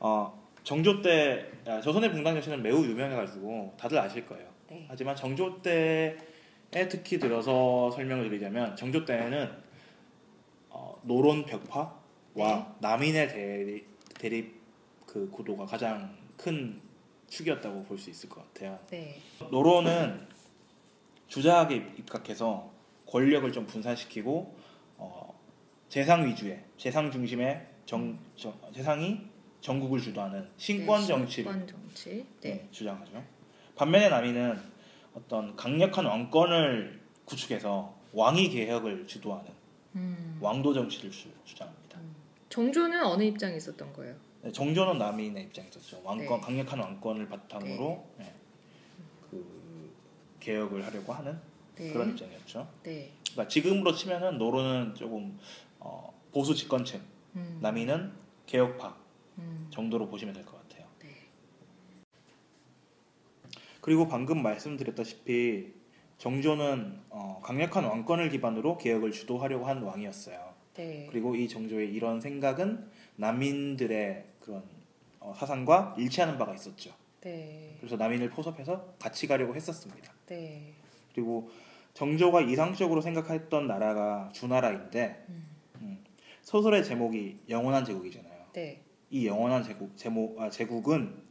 어, 0.01 0.43
정조 0.65 1.03
때 1.03 1.47
아, 1.67 1.81
조선의 1.81 2.11
붕당 2.13 2.35
정치는 2.35 2.63
매우 2.63 2.85
유명해가지고 2.85 3.75
다들 3.79 3.99
아실 3.99 4.27
거예요. 4.27 4.50
네. 4.71 4.87
하지만 4.89 5.17
정조 5.17 5.61
때에 5.63 6.17
특히 6.89 7.19
들어서 7.19 7.91
설명을 7.91 8.29
드리자면 8.29 8.77
정조 8.77 9.05
때에는 9.05 9.51
어, 10.71 11.01
노론 11.03 11.45
벽파와 11.45 11.93
네. 12.35 12.67
남인의 12.81 13.29
대립, 13.29 13.87
대립 14.15 14.61
그 15.07 15.29
구도가 15.31 15.67
가장 15.67 16.17
큰 16.37 16.81
축이었다고 17.29 17.83
볼 17.85 17.99
수 17.99 18.11
있을 18.11 18.29
것 18.29 18.43
같아요. 18.55 18.79
네. 18.91 19.19
노론은 19.51 20.27
주자하게 21.29 21.77
입각해서 21.99 22.71
권력을 23.07 23.51
좀 23.53 23.67
분산시키고 23.67 24.57
어, 24.99 25.41
재상 25.89 26.27
위주의 26.27 26.61
재상 26.77 27.11
중심의 27.11 27.67
정, 27.87 28.17
정- 28.37 28.57
재상이 28.73 29.21
전국을 29.61 30.01
주도하는 30.01 30.49
신권 30.57 31.01
네, 31.01 31.07
정치를 31.07 31.53
신권 31.53 31.67
정치. 31.67 32.27
네. 32.41 32.51
네, 32.55 32.69
주장하죠. 32.71 33.23
반면에 33.81 34.11
남이는 34.11 34.61
어떤 35.15 35.57
강력한 35.57 36.05
왕권을 36.05 37.01
구축해서 37.25 37.95
왕위 38.13 38.51
개혁을 38.51 39.07
주도하는 39.07 39.51
음. 39.95 40.39
왕도 40.39 40.75
정치를 40.75 41.11
주, 41.11 41.31
주장합니다. 41.47 41.99
정조는 42.51 43.03
어느 43.03 43.23
입장에 43.23 43.57
있었던 43.57 43.91
거예요? 43.95 44.15
네, 44.43 44.53
정조는 44.53 44.99
남인의 44.99 45.45
입장에 45.45 45.69
있었죠. 45.69 46.03
왕권 46.05 46.41
네. 46.41 46.47
강력한 46.47 46.79
왕권을 46.79 47.27
바탕으로 47.31 48.07
네, 48.19 48.35
그 49.31 49.91
개혁을 50.41 50.85
하려고 50.85 51.15
하는 51.15 51.41
네. 51.77 51.91
그런 51.91 52.11
입장이었죠. 52.11 52.69
네. 52.83 53.11
그러니까 53.33 53.49
지금으로 53.49 53.95
치면은 53.95 54.37
노로는 54.37 54.95
조금 54.95 55.39
어, 55.79 56.13
보수 56.35 56.55
집권층, 56.55 57.01
음. 57.35 57.59
남이는 57.63 58.13
개혁파 58.45 58.95
음. 59.39 59.69
정도로 59.71 60.07
보시면 60.11 60.35
될 60.35 60.45
것 60.45 60.53
같아요. 60.69 60.87
네. 60.99 61.09
그리고 63.81 64.09
방금 64.09 64.43
말씀드렸다시피 64.43 65.73
정조는 66.19 67.01
어, 67.09 67.41
강력한 67.43 67.85
왕권을 67.85 68.29
기반으로 68.31 68.77
개혁을 68.77 69.11
주도하려고 69.11 69.67
한 69.67 69.83
왕이었어요. 69.83 70.55
네. 70.75 71.07
그리고 71.11 71.35
이 71.35 71.49
정조의 71.49 71.93
이런 71.93 72.21
생각은 72.21 72.87
남인들의 73.17 74.25
그런 74.41 74.63
어, 75.19 75.35
사상과 75.37 75.95
일치하는 75.99 76.39
바가 76.39 76.55
있었죠. 76.55 76.93
네. 77.23 77.77
그래서 77.79 77.97
남인을 77.97 78.31
포섭해서 78.31 78.95
같이 78.99 79.27
가려고 79.27 79.55
했었습니다. 79.55 80.13
네. 80.27 80.75
그리고 81.15 81.51
정조가 81.95 82.43
이상적으로 82.43 83.01
생각했던 83.01 83.67
나라가 83.67 84.31
주나라인데 84.33 85.25
음. 85.29 85.47
음, 85.81 86.05
소설의 86.43 86.85
제목이 86.85 87.41
영원한 87.49 87.85
제국이잖아요. 87.85 88.45
네. 88.53 88.83
이 89.11 89.27
영원한 89.27 89.63
제국 89.63 89.97
제목 89.97 90.41
아, 90.41 90.51
제국은 90.51 91.30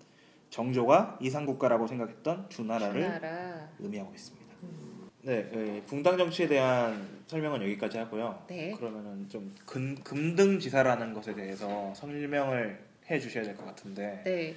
정조가 0.50 1.20
이상국가라고 1.22 1.88
생각했던 1.88 2.50
주나라를 2.50 3.01
주나라. 3.03 3.70
의미하고 3.79 4.13
있습니다. 4.13 4.46
음. 4.63 5.10
네, 5.22 5.50
예, 5.53 5.82
붕당 5.86 6.18
정치에 6.18 6.48
대한 6.48 7.08
설명은 7.27 7.62
여기까지 7.62 7.98
하고요. 8.00 8.44
네. 8.48 8.72
그러면은 8.72 9.27
좀 9.29 9.53
금, 9.65 9.96
금등지사라는 10.03 11.13
것에 11.13 11.34
대해서 11.36 11.94
설명을 11.94 12.79
해 13.10 13.20
주셔야 13.20 13.44
될 13.44 13.56
것 13.56 13.65
같은데 13.65 14.22
네. 14.25 14.56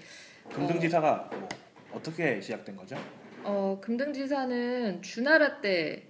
금등지사가 0.55 1.31
뭐 1.33 1.49
어떻게 1.95 2.41
시작된 2.41 2.77
거죠? 2.77 2.97
어, 3.45 3.79
금등지사는 3.83 5.03
주나라 5.03 5.61
때 5.61 6.05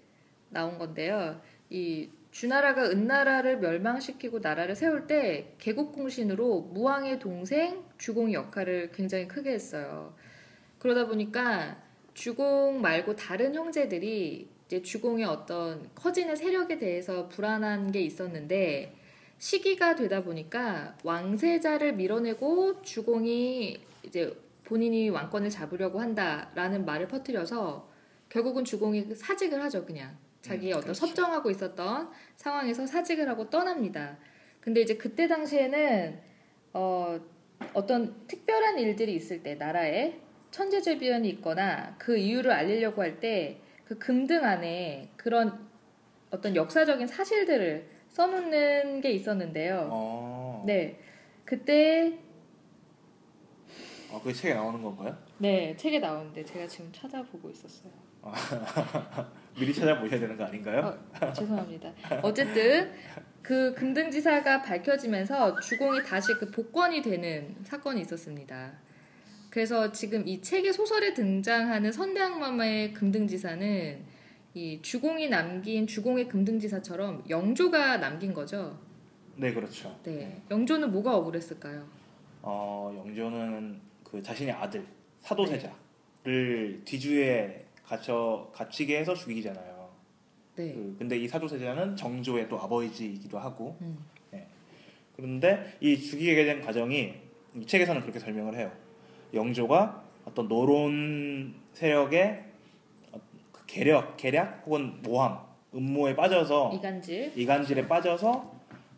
나온 0.51 0.79
건데요. 0.79 1.41
이 1.71 2.11
주나라가 2.31 2.85
은나라를 2.89 3.59
멸망시키고 3.59 4.39
나라를 4.39 4.75
세울 4.75 5.07
때 5.07 5.55
개국공신으로 5.59 6.61
무왕의 6.73 7.19
동생 7.19 7.83
주공의 8.02 8.35
역할을 8.35 8.90
굉장히 8.90 9.28
크게 9.28 9.52
했어요. 9.52 10.12
그러다 10.80 11.06
보니까 11.06 11.80
주공 12.14 12.80
말고 12.80 13.14
다른 13.14 13.54
형제들이 13.54 14.49
이제 14.66 14.82
주공의 14.82 15.25
어떤 15.25 15.88
커지는 15.94 16.35
세력에 16.35 16.78
대해서 16.78 17.28
불안한 17.28 17.92
게 17.92 18.00
있었는데 18.00 18.97
시기가 19.38 19.94
되다 19.94 20.25
보니까 20.25 20.97
왕세자를 21.04 21.94
밀어내고 21.94 22.82
주공이 22.82 23.80
이제 24.02 24.37
본인이 24.64 25.09
왕권을 25.09 25.49
잡으려고 25.50 26.00
한다라는 26.00 26.85
말을 26.85 27.06
퍼뜨려서 27.06 27.88
결국은 28.28 28.64
주공이 28.64 29.14
사직을 29.14 29.62
하죠 29.62 29.87
그냥 29.87 30.16
자기의 30.40 30.73
음, 30.73 30.78
어떤 30.78 30.87
그렇죠. 30.87 31.06
섭정하고 31.06 31.50
있었던 31.50 32.11
상황에서 32.35 32.85
사직을 32.85 33.28
하고 33.28 33.49
떠납니다. 33.49 34.18
근데 34.61 34.80
이제 34.80 34.97
그때 34.97 35.28
당시에는 35.28 36.32
어, 36.73 37.21
어떤 37.75 38.26
특별한 38.26 38.78
일들이 38.78 39.14
있을 39.14 39.42
때 39.42 39.54
나라에 39.54 40.19
천재재비원이 40.50 41.28
있거나 41.31 41.95
그 41.99 42.16
이유를 42.16 42.50
알리려고 42.50 43.02
할 43.02 43.19
때 43.21 43.59
그 43.85 43.99
금등 43.99 44.42
안에 44.45 45.11
그런 45.16 45.69
어떤 46.31 46.57
역사적인 46.57 47.07
사실들을 47.07 47.87
써놓는 48.09 49.00
게 49.02 49.11
있었는데요. 49.11 49.88
어, 49.90 50.62
네, 50.64 50.99
그때 51.45 52.19
어, 54.11 54.19
그게 54.21 54.33
책에 54.33 54.54
나오는 54.54 54.81
건가요? 54.81 55.16
네 55.38 55.76
책에 55.76 55.99
나오는데 55.99 56.42
제가 56.45 56.66
지금 56.66 56.90
찾아보고 56.92 57.50
있었어요. 57.50 57.92
미리 59.59 59.75
찾아보셔야 59.75 60.21
되는 60.21 60.37
거 60.38 60.45
아닌가요? 60.45 60.99
어, 61.21 61.33
죄송합니다. 61.33 61.92
어쨌든 62.23 62.92
그 63.43 63.75
금등지사가 63.75 64.63
밝혀지면서 64.63 65.59
주공이 65.61 66.03
다시 66.05 66.33
그 66.39 66.51
복권이 66.51 67.03
되는 67.03 67.57
사건이 67.65 68.01
있었습니다. 68.03 68.73
그래서 69.51 69.93
지금 69.93 70.27
이 70.27 70.41
책의 70.41 70.73
소설에 70.73 71.13
등장하는 71.13 71.93
선대악마마의 71.93 72.95
금등지사는 72.95 74.05
이 74.55 74.81
주공이 74.81 75.29
남긴 75.29 75.87
주공의 75.87 76.29
금등지사처럼 76.29 77.25
영조가 77.29 77.99
남긴 77.99 78.33
거죠. 78.33 78.79
네, 79.37 79.53
그렇죠. 79.53 79.99
네, 80.05 80.41
영조는 80.51 80.93
뭐가 80.93 81.17
억울했을까요? 81.17 81.87
어, 82.43 82.95
영조는 82.97 83.81
그 84.05 84.23
자신의 84.23 84.53
아들 84.53 84.87
사도세자를 85.21 86.83
뒤주에 86.85 87.67
갇혀 87.85 88.50
갇히게 88.55 88.99
해서 88.99 89.15
죽이잖아요. 89.15 89.81
네, 90.56 90.73
그, 90.75 90.97
근데 90.99 91.17
이 91.19 91.26
사도세자는 91.26 91.97
정조의 91.97 92.49
또 92.49 92.58
아버지이기도 92.60 93.38
하고 93.38 93.76
음, 93.80 93.99
그런데 95.17 95.76
이 95.80 95.97
죽이게 95.97 96.45
된 96.45 96.60
과정이 96.60 97.15
이 97.54 97.67
책에서는 97.67 98.00
그렇게 98.00 98.19
설명을 98.19 98.56
해요. 98.56 98.73
영조가 99.34 100.02
어떤 100.25 100.49
노론 100.49 101.54
세력의 101.73 102.45
어, 103.12 103.21
그 103.52 103.65
계략, 103.67 104.17
계략 104.17 104.62
혹은 104.67 105.00
모함, 105.02 105.38
음모에 105.75 106.15
빠져서 106.17 106.73
이간질. 106.75 107.32
이간질에 107.36 107.88
빠져서 107.88 108.52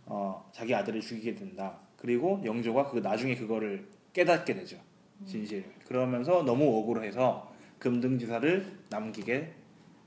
어, 0.06 0.48
자기 0.52 0.74
아들을 0.74 1.00
죽이게 1.00 1.34
된다. 1.34 1.78
그리고 1.96 2.40
영조가 2.44 2.90
그 2.90 2.98
나중에 2.98 3.34
그거를 3.34 3.88
깨닫게 4.12 4.54
되죠. 4.54 4.76
진실을. 5.26 5.64
그러면서 5.86 6.42
너무 6.42 6.78
억울해서 6.78 7.52
금등지사를 7.78 8.66
남기게 8.90 9.52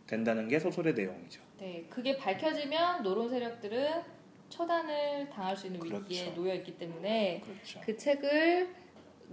된다는 0.07 0.47
게 0.47 0.59
소설의 0.59 0.93
내용이죠. 0.93 1.41
네, 1.59 1.85
그게 1.89 2.17
밝혀지면 2.17 3.03
노론 3.03 3.29
세력들은 3.29 4.01
처단을 4.49 5.29
당할 5.29 5.55
수 5.57 5.67
있는 5.67 5.83
위기에 5.83 6.23
그렇죠. 6.25 6.41
놓여 6.41 6.53
있기 6.55 6.77
때문에 6.77 7.41
그렇죠. 7.43 7.81
그 7.85 7.97
책을 7.97 8.73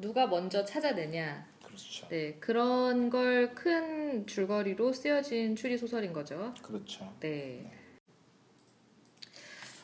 누가 0.00 0.26
먼저 0.26 0.64
찾아내냐. 0.64 1.46
그렇죠. 1.64 2.08
네, 2.08 2.34
그런 2.40 3.10
걸 3.10 3.54
큰 3.54 4.26
줄거리로 4.26 4.92
쓰여진 4.92 5.54
추리 5.56 5.78
소설인 5.78 6.12
거죠. 6.12 6.52
그렇죠. 6.62 7.12
네. 7.20 7.70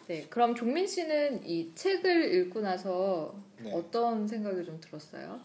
네, 0.08 0.26
그럼 0.28 0.56
종민 0.56 0.86
씨는 0.88 1.46
이 1.46 1.72
책을 1.74 2.34
읽고 2.34 2.60
나서 2.60 3.34
네. 3.62 3.72
어떤 3.72 4.26
생각이 4.26 4.64
좀 4.64 4.80
들었어요? 4.80 5.40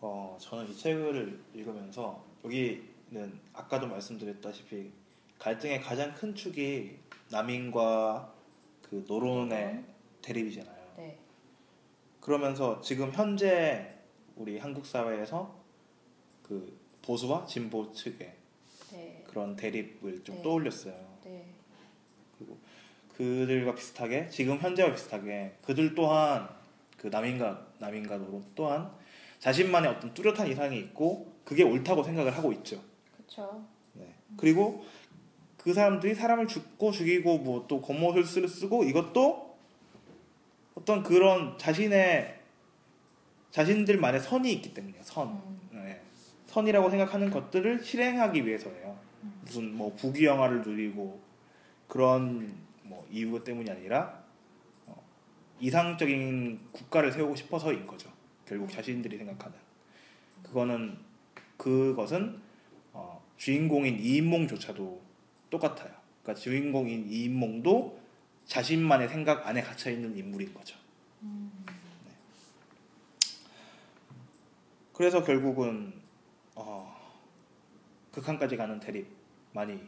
어, 0.00 0.36
저는 0.40 0.68
이 0.68 0.76
책을 0.76 1.38
읽으면서 1.54 2.24
여기 2.44 2.82
는 3.12 3.38
아까도 3.52 3.86
말씀드렸다시피 3.88 4.90
갈등의 5.38 5.82
가장 5.82 6.14
큰 6.14 6.34
축이 6.34 6.96
남인과 7.30 8.32
그 8.80 9.04
노론의 9.06 9.84
대립이잖아요. 10.22 10.94
네. 10.96 11.18
그러면서 12.20 12.80
지금 12.80 13.12
현재 13.12 13.98
우리 14.34 14.58
한국 14.58 14.86
사회에서 14.86 15.54
그 16.42 16.74
보수와 17.02 17.44
진보 17.44 17.92
측의 17.92 18.34
네. 18.92 19.24
그런 19.26 19.56
대립을 19.56 20.24
좀 20.24 20.36
네. 20.36 20.42
떠올렸어요. 20.42 21.18
네. 21.24 21.44
그들과 23.14 23.74
비슷하게 23.74 24.30
지금 24.30 24.56
현재와 24.58 24.90
비슷하게 24.90 25.56
그들 25.60 25.94
또한 25.94 26.48
그 26.96 27.08
남인과 27.08 27.72
남인과 27.78 28.16
노론 28.16 28.42
또한 28.54 28.90
자신만의 29.38 29.90
어떤 29.90 30.14
뚜렷한 30.14 30.48
이상이 30.48 30.78
있고 30.78 31.30
그게 31.44 31.62
옳다고 31.62 32.02
생각을 32.02 32.34
하고 32.34 32.52
있죠. 32.52 32.91
그렇죠. 33.32 33.64
네. 33.94 34.14
그리고 34.36 34.84
그 35.56 35.72
사람들이 35.72 36.14
사람을 36.14 36.46
죽고 36.46 36.90
죽이고 36.90 37.38
뭐또 37.38 37.80
겉모술수를 37.80 38.48
쓰고 38.48 38.84
이것도 38.84 39.56
어떤 40.74 41.02
그런 41.02 41.56
자신의 41.56 42.40
자신들만의 43.50 44.20
선이 44.20 44.52
있기 44.54 44.74
때문이에요. 44.74 45.02
선. 45.02 45.28
음. 45.28 45.60
네. 45.72 46.00
선이라고 46.46 46.90
생각하는 46.90 47.30
것들을 47.30 47.82
실행하기 47.82 48.46
위해서예요. 48.46 48.98
무슨 49.42 49.74
뭐 49.74 49.94
부귀영화를 49.94 50.62
누리고 50.62 51.20
그런 51.86 52.54
뭐 52.82 53.06
이유 53.10 53.42
때문이 53.42 53.70
아니라 53.70 54.22
어, 54.86 55.02
이상적인 55.60 56.58
국가를 56.72 57.12
세우고 57.12 57.36
싶어서인 57.36 57.86
거죠. 57.86 58.10
결국 58.46 58.70
자신들이 58.70 59.16
생각하는 59.16 59.56
그거는 60.42 60.98
그것은 61.56 62.40
어, 62.92 63.22
주인공인 63.36 63.98
이인몽조차도 63.98 65.00
똑같아요. 65.50 65.92
그러니까 66.22 66.40
주인공인 66.40 67.10
이인몽도 67.10 68.00
자신만의 68.46 69.08
생각 69.08 69.46
안에 69.46 69.62
갇혀 69.62 69.90
있는 69.90 70.16
인물인 70.16 70.52
거죠. 70.52 70.76
네. 71.20 72.10
그래서 74.92 75.24
결국은 75.24 75.92
어, 76.54 76.94
극한까지 78.12 78.56
가는 78.56 78.78
대립 78.78 79.06
많이 79.52 79.80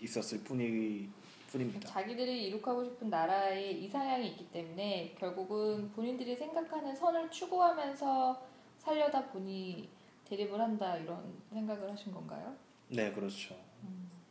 있었을 0.00 0.42
뿐이 0.44 1.08
뿐입니다. 1.50 1.88
자기들이 1.88 2.48
이룩하고 2.48 2.84
싶은 2.84 3.08
나라에 3.08 3.70
이상향이 3.70 4.28
있기 4.28 4.50
때문에 4.50 5.14
결국은 5.18 5.90
본인들이 5.92 6.36
생각하는 6.36 6.94
선을 6.94 7.30
추구하면서 7.30 8.46
살려다 8.78 9.26
보니 9.26 9.88
대립을 10.28 10.60
한다 10.60 10.96
이런 10.96 11.32
생각을 11.52 11.90
하신 11.90 12.12
건가요? 12.12 12.54
네, 12.88 13.12
그렇죠. 13.12 13.54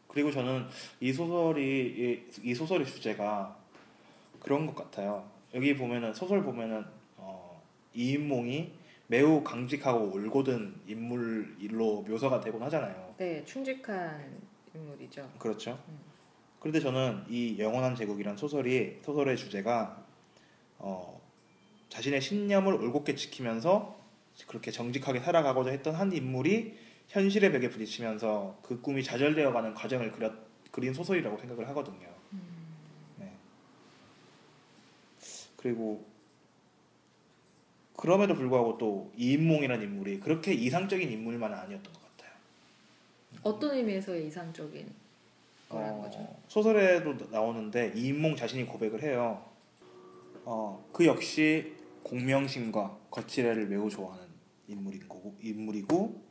그리고 0.07 0.31
저는 0.31 0.65
이 0.99 1.11
소설이 1.11 2.23
이, 2.43 2.49
이 2.49 2.55
소설의 2.55 2.85
주제가 2.85 3.55
그런 4.39 4.65
것 4.65 4.75
같아요. 4.75 5.29
여기 5.53 5.75
보면은 5.75 6.13
소설 6.13 6.43
보면은 6.43 6.85
어, 7.17 7.61
이인몽이 7.93 8.71
매우 9.07 9.43
강직하고 9.43 10.11
올곧은 10.11 10.81
인물로 10.87 12.01
묘사가 12.01 12.39
되곤 12.41 12.61
하잖아요. 12.63 13.15
네, 13.17 13.43
충직한 13.45 14.39
인물이죠. 14.75 15.29
그렇죠. 15.39 15.79
음. 15.87 15.99
그런데 16.59 16.79
저는 16.79 17.23
이 17.29 17.57
영원한 17.59 17.95
제국이란 17.95 18.35
소설이 18.37 18.99
소설의 19.03 19.37
주제가 19.37 20.03
어, 20.79 21.21
자신의 21.89 22.21
신념을 22.21 22.73
올곧게 22.73 23.15
지키면서 23.15 23.96
그렇게 24.45 24.71
정직하게 24.71 25.19
살아가고자 25.19 25.71
했던 25.71 25.95
한 25.95 26.11
인물이 26.11 26.77
현실의 27.07 27.51
벽에 27.51 27.69
부딪히면서 27.69 28.59
그 28.61 28.81
꿈이 28.81 29.03
좌절되어가는 29.03 29.73
과정을 29.73 30.11
그렸, 30.11 30.33
그린 30.71 30.93
소설이라고 30.93 31.37
생각을 31.37 31.67
하거든요. 31.69 32.07
네. 33.17 33.31
그리고 35.55 36.05
그럼에도 37.95 38.35
불구하고 38.35 38.77
또 38.77 39.11
이인몽이라는 39.17 39.83
인물이 39.83 40.19
그렇게 40.19 40.53
이상적인 40.53 41.09
인물만은 41.11 41.57
아니었던 41.57 41.93
것 41.93 42.17
같아요. 42.17 42.31
어떤 43.41 43.75
의미에서의 43.75 44.27
이상적인 44.27 44.93
거라는 45.69 45.95
어, 45.95 46.01
거죠? 46.03 46.35
소설에도 46.47 47.15
나오는데 47.31 47.93
이인몽 47.95 48.35
자신이 48.35 48.65
고백을 48.65 49.01
해요. 49.01 49.43
어, 50.45 50.85
그 50.93 51.05
역시 51.05 51.75
공명심과 52.03 52.97
거칠애를 53.09 53.67
매우 53.67 53.89
좋아하는 53.89 54.26
인물인 54.67 55.07
거고 55.07 55.35
인물이고 55.41 56.21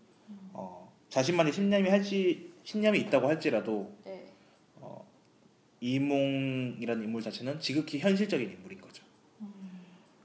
어, 0.53 0.93
자신만의 1.09 1.53
신념이 1.53 1.89
할지 1.89 2.53
신념이 2.65 2.99
있다고 3.01 3.29
할지라도 3.29 3.93
네. 4.05 4.27
어, 4.77 5.07
이인몽이라는 5.81 7.05
인물 7.05 7.23
자체는 7.23 7.61
지극히 7.61 7.99
현실적인 7.99 8.51
인물인 8.51 8.81
거죠. 8.81 9.05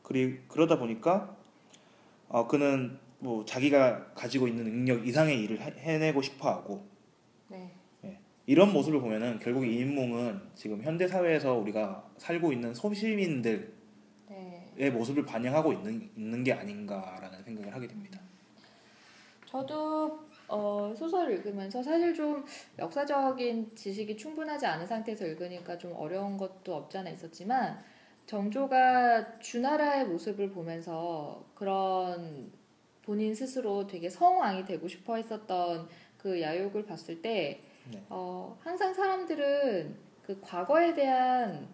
그리 0.04 0.39
그러다 0.47 0.78
보니까 0.78 1.36
어, 2.28 2.47
그는 2.47 2.97
뭐 3.19 3.45
자기가 3.45 4.13
가지고 4.13 4.47
있는 4.47 4.63
능력 4.65 5.08
이상의 5.08 5.39
일을 5.43 5.62
해- 5.62 5.74
해내고 5.78 6.21
싶어하고 6.21 6.86
네. 7.50 7.71
이런 8.47 8.74
모습을 8.74 9.00
보면은 9.00 9.39
결국 9.39 9.65
이 9.65 9.78
인몽은 9.80 10.41
지금 10.56 10.82
현대 10.82 11.08
사회에서 11.08 11.54
우리가 11.54 12.10
살고 12.17 12.52
있는 12.52 12.74
소시민들 12.74 13.71
의 14.77 14.89
네. 14.89 14.97
모습을 14.97 15.25
반영하고 15.25 15.73
있는 15.73 16.10
있는 16.15 16.43
게 16.43 16.53
아닌가라는 16.53 17.43
생각을 17.43 17.73
하게 17.73 17.88
됩니다. 17.88 18.19
저도 19.45 20.19
어, 20.47 20.93
소설을 20.95 21.36
읽으면서 21.36 21.84
사실 21.84 22.13
좀 22.13 22.45
역사적인 22.79 23.75
지식이 23.75 24.17
충분하지 24.17 24.65
않은 24.65 24.88
상태에서 24.88 25.25
읽으니까 25.25 25.77
좀 25.77 25.93
어려운 25.95 26.38
것도 26.38 26.75
없지 26.75 26.97
않아 26.97 27.10
있었지만 27.10 27.81
정조가 28.25 29.39
주나라의 29.39 30.05
모습을 30.05 30.51
보면서 30.51 31.43
그런 31.53 32.51
본인 33.03 33.36
스스로 33.36 33.88
되게 33.88 34.10
성왕이 34.10 34.65
되고 34.65 34.88
싶어 34.88 35.15
했었던 35.15 35.89
그 36.17 36.41
야욕을 36.41 36.86
봤을 36.86 37.21
때 37.21 37.62
네. 37.91 38.01
어, 38.10 38.57
항상 38.62 38.93
사람들은 38.93 39.97
그 40.23 40.39
과거에 40.39 40.93
대한 40.93 41.67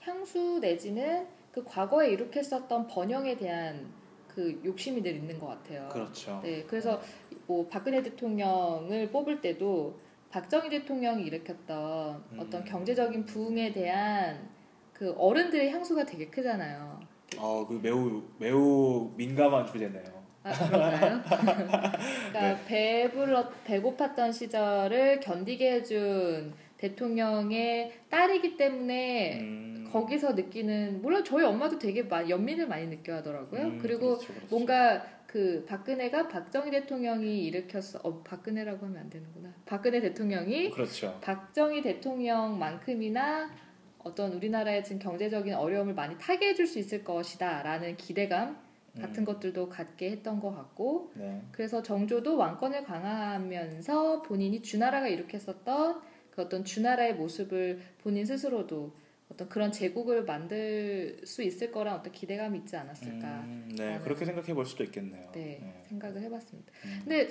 향수 0.00 0.58
내지는 0.60 1.26
그 1.52 1.62
과거에 1.64 2.10
일으켰었던 2.12 2.86
번영에 2.88 3.36
대한 3.36 3.92
그 4.26 4.60
욕심이 4.64 5.02
늘 5.02 5.16
있는 5.16 5.38
것 5.38 5.46
같아요. 5.48 5.88
그렇죠. 5.92 6.40
네, 6.42 6.64
그래서 6.64 7.00
뭐 7.46 7.68
박근혜 7.68 8.02
대통령을 8.02 9.10
뽑을 9.10 9.40
때도 9.40 9.98
박정희 10.30 10.70
대통령이 10.70 11.24
일으켰던 11.24 12.24
음. 12.32 12.40
어떤 12.40 12.64
경제적인 12.64 13.26
부흥에 13.26 13.72
대한 13.72 14.48
그 14.94 15.12
어른들의 15.18 15.70
향수가 15.70 16.06
되게 16.06 16.28
크잖아요. 16.28 17.00
어, 17.36 17.66
그 17.66 17.78
매우 17.82 18.22
매우 18.38 19.12
민감한 19.16 19.66
주제네요. 19.66 20.22
아, 20.44 20.52
그런가요? 20.52 21.22
그러니까 21.22 21.98
네. 22.32 22.58
배불러 22.66 23.50
배고팠던 23.66 24.32
시절을 24.32 25.20
견디게 25.20 25.72
해준 25.72 26.54
대통령의 26.78 27.92
딸이기 28.10 28.56
때문에 28.56 29.40
음, 29.40 29.71
거기서 29.92 30.32
느끼는 30.32 31.02
물론 31.02 31.24
저희 31.24 31.44
엄마도 31.44 31.78
되게 31.78 32.02
많이 32.02 32.30
연민을 32.30 32.66
많이 32.66 32.86
느껴하더라고요. 32.86 33.62
음, 33.62 33.78
그리고 33.78 34.18
그렇죠, 34.18 34.32
그렇죠. 34.32 34.46
뭔가 34.50 35.04
그 35.26 35.64
박근혜가 35.66 36.28
박정희 36.28 36.70
대통령이 36.70 37.44
일으켰어. 37.44 38.00
어 38.02 38.22
박근혜라고 38.22 38.86
하면 38.86 38.98
안 39.02 39.10
되는구나. 39.10 39.54
박근혜 39.64 40.00
대통령이 40.00 40.70
그렇죠. 40.70 41.18
박정희 41.22 41.82
대통령만큼이나 41.82 43.50
어떤 43.98 44.32
우리나라의 44.32 44.82
지금 44.84 44.98
경제적인 44.98 45.54
어려움을 45.54 45.94
많이 45.94 46.18
타게 46.18 46.48
해줄 46.48 46.66
수 46.66 46.78
있을 46.78 47.04
것이다라는 47.04 47.96
기대감 47.96 48.58
같은 49.00 49.22
음, 49.22 49.24
것들도 49.24 49.68
갖게 49.68 50.10
했던 50.10 50.38
것 50.40 50.54
같고 50.54 51.12
네. 51.14 51.40
그래서 51.50 51.82
정조도 51.82 52.36
왕권을 52.36 52.84
강화하면서 52.84 54.22
본인이 54.22 54.60
주나라가 54.60 55.08
일으켰었던 55.08 56.02
그 56.30 56.42
어떤 56.42 56.64
주나라의 56.64 57.14
모습을 57.14 57.80
본인 58.02 58.26
스스로도 58.26 58.92
어떤 59.32 59.48
그런 59.48 59.72
제국을 59.72 60.24
만들 60.24 61.18
수 61.24 61.42
있을 61.42 61.72
거란 61.72 61.94
어떤 61.96 62.12
기대감이 62.12 62.58
있지 62.58 62.76
않았을까 62.76 63.40
음, 63.40 63.74
네, 63.78 63.98
그렇게 64.04 64.26
생각해 64.26 64.52
볼 64.52 64.66
수도 64.66 64.84
있겠네요. 64.84 65.30
네, 65.32 65.82
생각을 65.88 66.20
해봤습니다. 66.22 66.70
음. 66.84 67.00
근데 67.04 67.28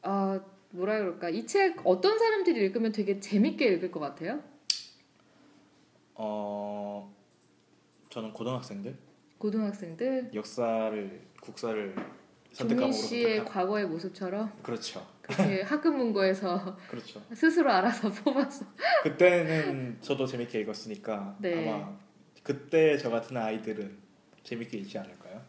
아 0.00 0.40
뭐라 0.70 0.98
그럴까 0.98 1.28
이 1.28 1.44
책 1.46 1.76
어떤 1.84 2.18
사람들이 2.18 2.58
읽으면 2.64 2.92
되게 2.92 3.20
재밌게 3.20 3.66
읽을 3.74 3.90
것 3.90 4.00
같아요? 4.00 4.42
어, 6.14 7.14
저는 8.08 8.32
고등학생들 8.32 8.96
고등학생들 9.38 10.30
역사를 10.34 11.20
국사를 11.42 11.94
종민 12.52 12.92
씨의 12.92 13.40
선택하- 13.40 13.44
과거의 13.48 13.86
모습처럼 13.86 14.52
그렇죠. 14.62 15.06
그렇게 15.36 15.62
학급 15.62 15.96
문고에서 15.96 16.76
그렇죠. 16.88 17.22
스스로 17.32 17.70
알아서 17.70 18.10
뽑아서 18.10 18.66
그때는 19.02 19.98
저도 20.00 20.26
재밌게 20.26 20.60
읽었으니까 20.60 21.36
네. 21.40 21.68
아마 21.68 21.96
그때 22.42 22.98
저 22.98 23.08
같은 23.08 23.36
아이들은 23.36 23.96
재밌게 24.42 24.78
읽지 24.78 24.98
않을까요? 24.98 25.40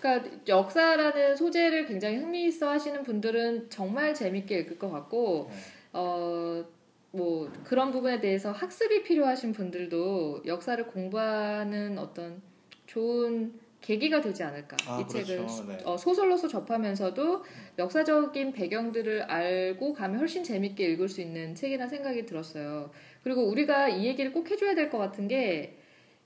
그러니까 0.00 0.38
역사라는 0.46 1.36
소재를 1.36 1.86
굉장히 1.86 2.18
흥미있어 2.18 2.70
하시는 2.70 3.02
분들은 3.02 3.68
정말 3.68 4.14
재밌게 4.14 4.60
읽을 4.60 4.78
것 4.78 4.90
같고 4.90 5.50
네. 5.50 5.56
어뭐 5.92 7.52
그런 7.64 7.90
부분에 7.90 8.20
대해서 8.20 8.52
학습이 8.52 9.02
필요하신 9.02 9.52
분들도 9.52 10.42
역사를 10.46 10.86
공부하는 10.86 11.98
어떤 11.98 12.40
좋은 12.86 13.58
계기가 13.80 14.20
되지 14.20 14.42
않을까 14.42 14.76
아, 14.86 15.00
이 15.00 15.08
책을 15.08 15.36
그렇죠. 15.38 15.64
네. 15.66 15.78
어, 15.84 15.96
소설로서 15.96 16.48
접하면서도 16.48 17.44
역사적인 17.78 18.52
배경들을 18.52 19.22
알고 19.22 19.94
가면 19.94 20.18
훨씬 20.20 20.44
재밌게 20.44 20.84
읽을 20.92 21.08
수 21.08 21.20
있는 21.20 21.54
책이라는 21.54 21.88
생각이 21.88 22.26
들었어요. 22.26 22.90
그리고 23.24 23.42
우리가 23.48 23.88
이 23.88 24.06
얘기를 24.06 24.32
꼭 24.32 24.50
해줘야 24.50 24.74
될 24.74 24.90
것 24.90 24.98
같은 24.98 25.28
게 25.28 25.78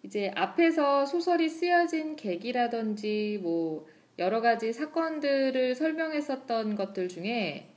이제 0.03 0.31
앞에서 0.35 1.07
소설이 1.07 1.49
쓰여진 1.49 2.17
계기라든지 2.17 3.39
뭐 3.43 3.87
여러 4.19 4.41
가지 4.41 4.73
사건들을 4.73 5.75
설명했었던 5.75 6.75
것들 6.77 7.09
중에 7.09 7.69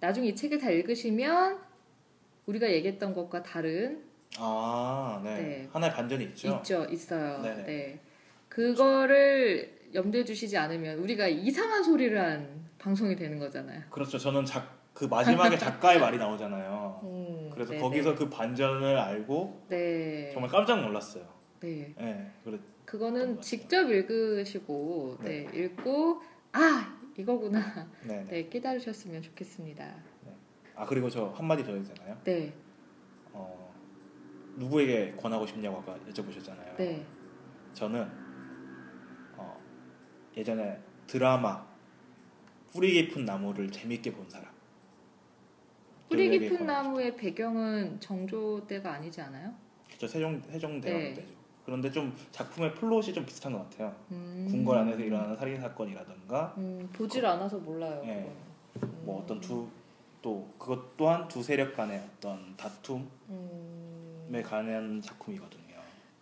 나중에 0.00 0.28
이 0.28 0.34
책을 0.34 0.58
다 0.58 0.70
읽으시면 0.70 1.58
우리가 2.46 2.70
얘기했던 2.70 3.14
것과 3.14 3.42
다른 3.42 4.02
아, 4.38 5.20
네. 5.24 5.34
네. 5.36 5.68
하나의 5.72 5.92
반전이 5.92 6.24
있죠. 6.24 6.56
있죠, 6.56 6.84
있어요. 6.90 7.40
네네. 7.42 7.62
네. 7.64 8.00
그거를 8.56 9.70
염두에 9.92 10.24
두시지 10.24 10.56
않으면 10.56 10.98
우리가 11.00 11.28
이상한 11.28 11.82
소리를 11.82 12.18
한 12.18 12.64
방송이 12.78 13.14
되는 13.14 13.38
거잖아요. 13.38 13.82
그렇죠. 13.90 14.16
저는 14.16 14.46
작, 14.46 14.94
그 14.94 15.04
마지막에 15.04 15.58
작가의 15.58 16.00
말이 16.00 16.16
나오잖아요. 16.16 17.00
음, 17.02 17.50
그래서 17.52 17.72
네네. 17.72 17.82
거기서 17.82 18.14
그 18.14 18.30
반전을 18.30 18.96
알고 18.96 19.66
네. 19.68 20.30
정말 20.32 20.50
깜짝 20.50 20.80
놀랐어요. 20.80 21.28
네. 21.60 21.94
네, 21.98 22.32
그래. 22.44 22.58
그거는 22.86 23.42
직접 23.42 23.90
읽으시고 23.90 25.18
네, 25.22 25.46
읽고 25.52 26.22
아 26.52 26.98
이거구나 27.14 27.90
네, 28.04 28.16
네. 28.16 28.26
네 28.26 28.48
깨달으셨으면 28.48 29.20
좋겠습니다. 29.20 29.94
아 30.76 30.86
그리고 30.86 31.10
저 31.10 31.28
한마디 31.36 31.62
더 31.62 31.72
해도 31.72 31.92
되나요? 31.92 32.16
네, 32.24 32.54
어, 33.32 33.74
누구에게 34.56 35.12
권하고 35.12 35.46
싶냐고 35.46 35.76
아까 35.76 35.98
여쭤보셨잖아요. 36.08 36.76
네, 36.78 37.04
저는 37.74 38.00
어, 38.02 38.25
예전에 40.36 40.78
드라마 41.06 41.64
뿌리 42.72 42.92
깊은 42.92 43.24
나무를 43.24 43.70
재밌게 43.70 44.12
본 44.12 44.28
사람. 44.28 44.50
뿌리 46.08 46.28
깊은 46.38 46.66
나무의 46.66 47.16
배경은 47.16 48.00
정조 48.00 48.66
때가 48.66 48.94
아니지 48.94 49.20
않아요? 49.22 49.52
저 49.98 50.06
세종 50.06 50.40
세종 50.50 50.80
대왕 50.80 51.00
네. 51.00 51.14
때죠. 51.14 51.28
그런데 51.64 51.90
좀 51.90 52.14
작품의 52.30 52.74
플롯이 52.74 53.12
좀 53.12 53.24
비슷한 53.24 53.52
것 53.52 53.68
같아요. 53.70 53.94
음, 54.12 54.46
궁궐 54.48 54.78
안에서 54.78 55.00
일어나는 55.00 55.36
살인 55.36 55.60
사건이라든가 55.60 56.54
음, 56.58 56.88
보질 56.92 57.24
않아서 57.26 57.58
몰라요. 57.58 58.02
네. 58.04 58.30
그거는. 58.80 59.04
뭐 59.04 59.18
음, 59.18 59.22
어떤 59.24 59.40
두 59.40 59.68
또 60.26 60.52
그것 60.58 60.96
또한 60.96 61.28
두 61.28 61.40
세력 61.40 61.76
간의 61.76 62.02
어떤 62.16 62.56
다툼에 62.56 63.06
음, 63.28 64.42
관한 64.44 65.00
작품이거든요. 65.00 65.65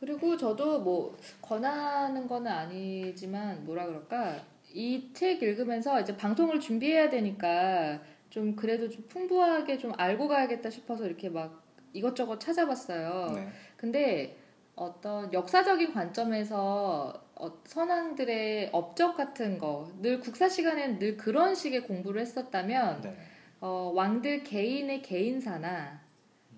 그리고 0.00 0.36
저도 0.36 0.80
뭐 0.80 1.16
권하는 1.40 2.26
거는 2.26 2.50
아니지만 2.50 3.64
뭐라 3.64 3.86
그럴까 3.86 4.40
이 4.72 5.12
책 5.14 5.42
읽으면서 5.42 6.00
이제 6.00 6.16
방송을 6.16 6.58
준비해야 6.60 7.08
되니까 7.08 8.00
좀 8.28 8.56
그래도 8.56 8.88
좀 8.88 9.04
풍부하게 9.08 9.78
좀 9.78 9.92
알고 9.96 10.26
가야겠다 10.28 10.68
싶어서 10.68 11.06
이렇게 11.06 11.28
막 11.28 11.62
이것저것 11.92 12.40
찾아봤어요. 12.40 13.32
네. 13.36 13.48
근데 13.76 14.36
어떤 14.74 15.32
역사적인 15.32 15.92
관점에서 15.94 17.22
어, 17.36 17.62
선왕들의 17.64 18.70
업적 18.72 19.16
같은 19.16 19.58
거, 19.58 19.88
늘 20.02 20.18
국사 20.18 20.48
시간에는 20.48 20.98
늘 20.98 21.16
그런 21.16 21.54
식의 21.54 21.84
공부를 21.84 22.20
했었다면 22.20 23.00
네. 23.02 23.16
어, 23.60 23.92
왕들 23.94 24.42
개인의 24.42 25.02
개인사나 25.02 26.00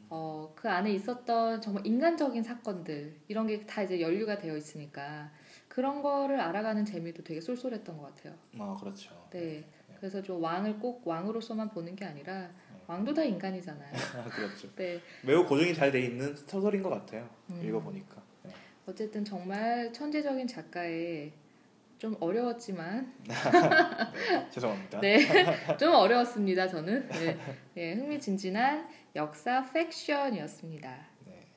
어, 0.09 0.53
그 0.55 0.69
안에 0.71 0.93
있었던 0.93 1.61
정말 1.61 1.87
인간적인 1.87 2.43
사건들 2.43 3.15
이런 3.29 3.47
게 3.47 3.65
다 3.67 3.83
이제 3.83 4.01
연류가 4.01 4.39
되어 4.39 4.57
있으니까 4.57 5.31
그런 5.69 6.01
거를 6.03 6.41
알아가는 6.41 6.85
재미도 6.85 7.25
되게 7.25 7.41
쏠쏠했던 7.41 7.99
것 7.99 8.15
같아요. 8.15 8.35
아 8.59 8.77
그렇죠. 8.81 9.29
네. 9.31 9.65
그래서 9.99 10.23
좀 10.23 10.43
왕을 10.43 10.79
꼭 10.79 11.07
왕으로서만 11.07 11.71
보는 11.71 11.97
게 11.97 12.05
아니라 12.05 12.49
왕도 12.87 13.13
다 13.15 13.23
인간이잖아요. 13.23 13.93
그렇죠. 14.31 14.69
네. 14.77 15.01
매우 15.25 15.45
고증이 15.45 15.75
잘 15.75 15.91
돼 15.91 16.01
있는 16.03 16.37
소설인 16.37 16.83
것 16.83 16.91
같아요. 16.91 17.29
음. 17.51 17.61
읽어보니까. 17.65 18.23
네. 18.45 18.53
어쨌든 18.87 19.25
정말 19.25 19.93
천재적인 19.93 20.47
작가의 20.47 21.33
좀 21.99 22.15
어려웠지만 22.21 23.13
죄송합니다. 24.51 25.01
네. 25.01 25.19
좀 25.79 25.95
어려웠습니다. 25.95 26.69
저는 26.69 27.09
네. 27.09 27.37
네, 27.75 27.95
흥미진진한 27.95 28.87
역사 29.17 29.65
팩션이었습니다. 29.73 30.95
네. 31.25 31.49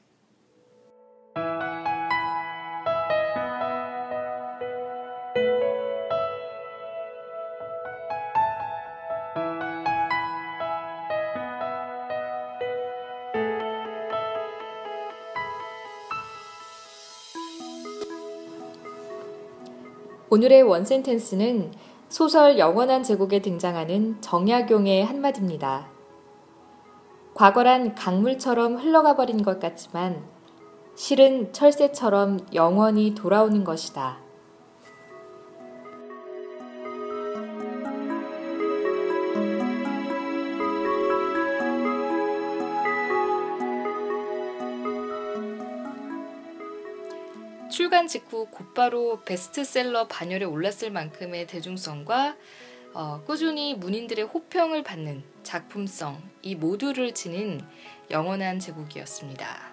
오늘의 20.29 20.61
원센텐스는 20.61 21.73
소설 22.07 22.57
영원한 22.57 23.03
제국에 23.03 23.41
등장하는 23.41 24.21
정약용의 24.21 25.03
한마디입니다. 25.03 25.98
과거란 27.39 27.95
강물처럼 27.95 28.75
흘러가 28.75 29.15
버린 29.15 29.43
것 29.43 29.61
같지만 29.61 30.27
실은 30.93 31.53
철새처럼 31.53 32.45
영원히 32.53 33.15
돌아오는 33.15 33.63
것이다. 33.63 34.17
출간 47.71 48.07
직후 48.07 48.47
곧바로 48.51 49.21
베스트셀러 49.23 50.07
반열에 50.07 50.43
올랐을 50.43 50.91
만큼의 50.91 51.47
대중성과 51.47 52.35
어, 52.93 53.21
꾸준히 53.25 53.75
문인들의 53.75 54.25
호평을 54.25 54.83
받는 54.83 55.23
작품성 55.43 56.21
이 56.41 56.55
모두를 56.55 57.13
지닌 57.13 57.61
영원한 58.11 58.59
제국이었습니다. 58.59 59.69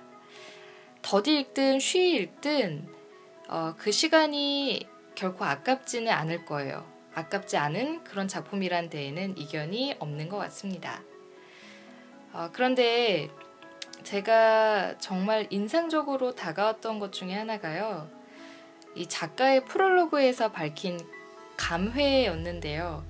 더디 1.03 1.41
읽든 1.41 1.79
쉬 1.79 2.17
읽든 2.17 2.89
어, 3.49 3.75
그 3.77 3.93
시간이 3.93 4.87
결코 5.15 5.45
아깝지는 5.45 6.13
않을 6.13 6.45
거예요. 6.45 6.85
아깝지 7.15 7.57
않은 7.57 8.05
그런 8.05 8.29
작품이란 8.29 8.91
데에는 8.91 9.39
이견이 9.39 9.97
없는 9.99 10.29
것 10.29 10.37
같습니다. 10.39 11.03
어, 12.33 12.51
그런데 12.53 13.31
제가 14.03 14.99
정말 14.99 15.47
인상적으로 15.51 16.35
다가왔던 16.35 16.99
것 16.99 17.13
중에 17.13 17.35
하나가요. 17.35 18.11
이 18.95 19.07
작가의 19.07 19.65
프롤로그에서 19.65 20.53
밝힌 20.53 20.99
감회였는데요. 21.57 23.05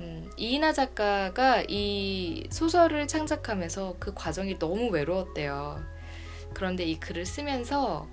음, 0.00 0.30
이인하 0.38 0.72
작가가 0.72 1.62
이 1.68 2.46
소설을 2.50 3.06
창작하면서 3.06 3.96
그 3.98 4.14
과정이 4.14 4.58
너무 4.58 4.88
외로웠대요. 4.88 5.84
그런데 6.54 6.84
이 6.84 6.98
글을 6.98 7.26
쓰면서 7.26 8.08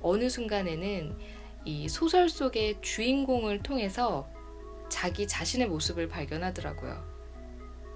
어느 0.00 0.30
순간에는 0.30 1.18
이 1.64 1.88
소설 1.88 2.28
속의 2.28 2.76
주인공을 2.82 3.62
통해서 3.62 4.28
자기 4.88 5.26
자신의 5.26 5.68
모습을 5.68 6.08
발견하더라고요. 6.08 7.02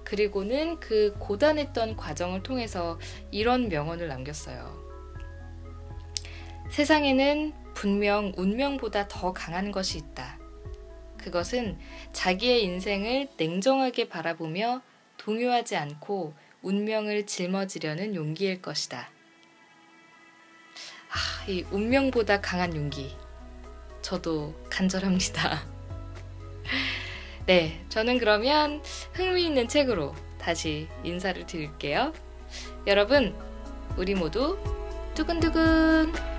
그리고는 0.03 0.79
그 0.81 1.15
고단했던 1.19 1.95
과정을 1.95 2.43
통해서 2.43 2.99
이런 3.31 3.69
명언을 3.69 4.07
남겼어요. 4.07 4.89
세상에는 6.71 7.53
분명 7.73 8.33
운명보다 8.35 9.07
더 9.07 9.31
강한 9.31 9.71
것이 9.71 9.97
있다. 9.97 10.38
그것은 11.19 11.77
자기의 12.13 12.63
인생을 12.63 13.29
냉정하게 13.37 14.09
바라보며 14.09 14.81
동요하지 15.17 15.75
않고 15.75 16.33
운명을 16.61 17.25
짊어지려는 17.25 18.15
용기일 18.15 18.61
것이다. 18.61 19.09
아, 21.09 21.45
이 21.47 21.63
운명보다 21.71 22.41
강한 22.41 22.75
용기. 22.75 23.15
저도 24.01 24.53
간절합니다. 24.69 25.65
네, 27.45 27.83
저는 27.89 28.17
그러면 28.17 28.81
흥미있는 29.13 29.67
책으로 29.67 30.15
다시 30.37 30.87
인사를 31.03 31.45
드릴게요. 31.45 32.13
여러분, 32.87 33.35
우리 33.97 34.15
모두 34.15 34.57
두근두근 35.15 36.38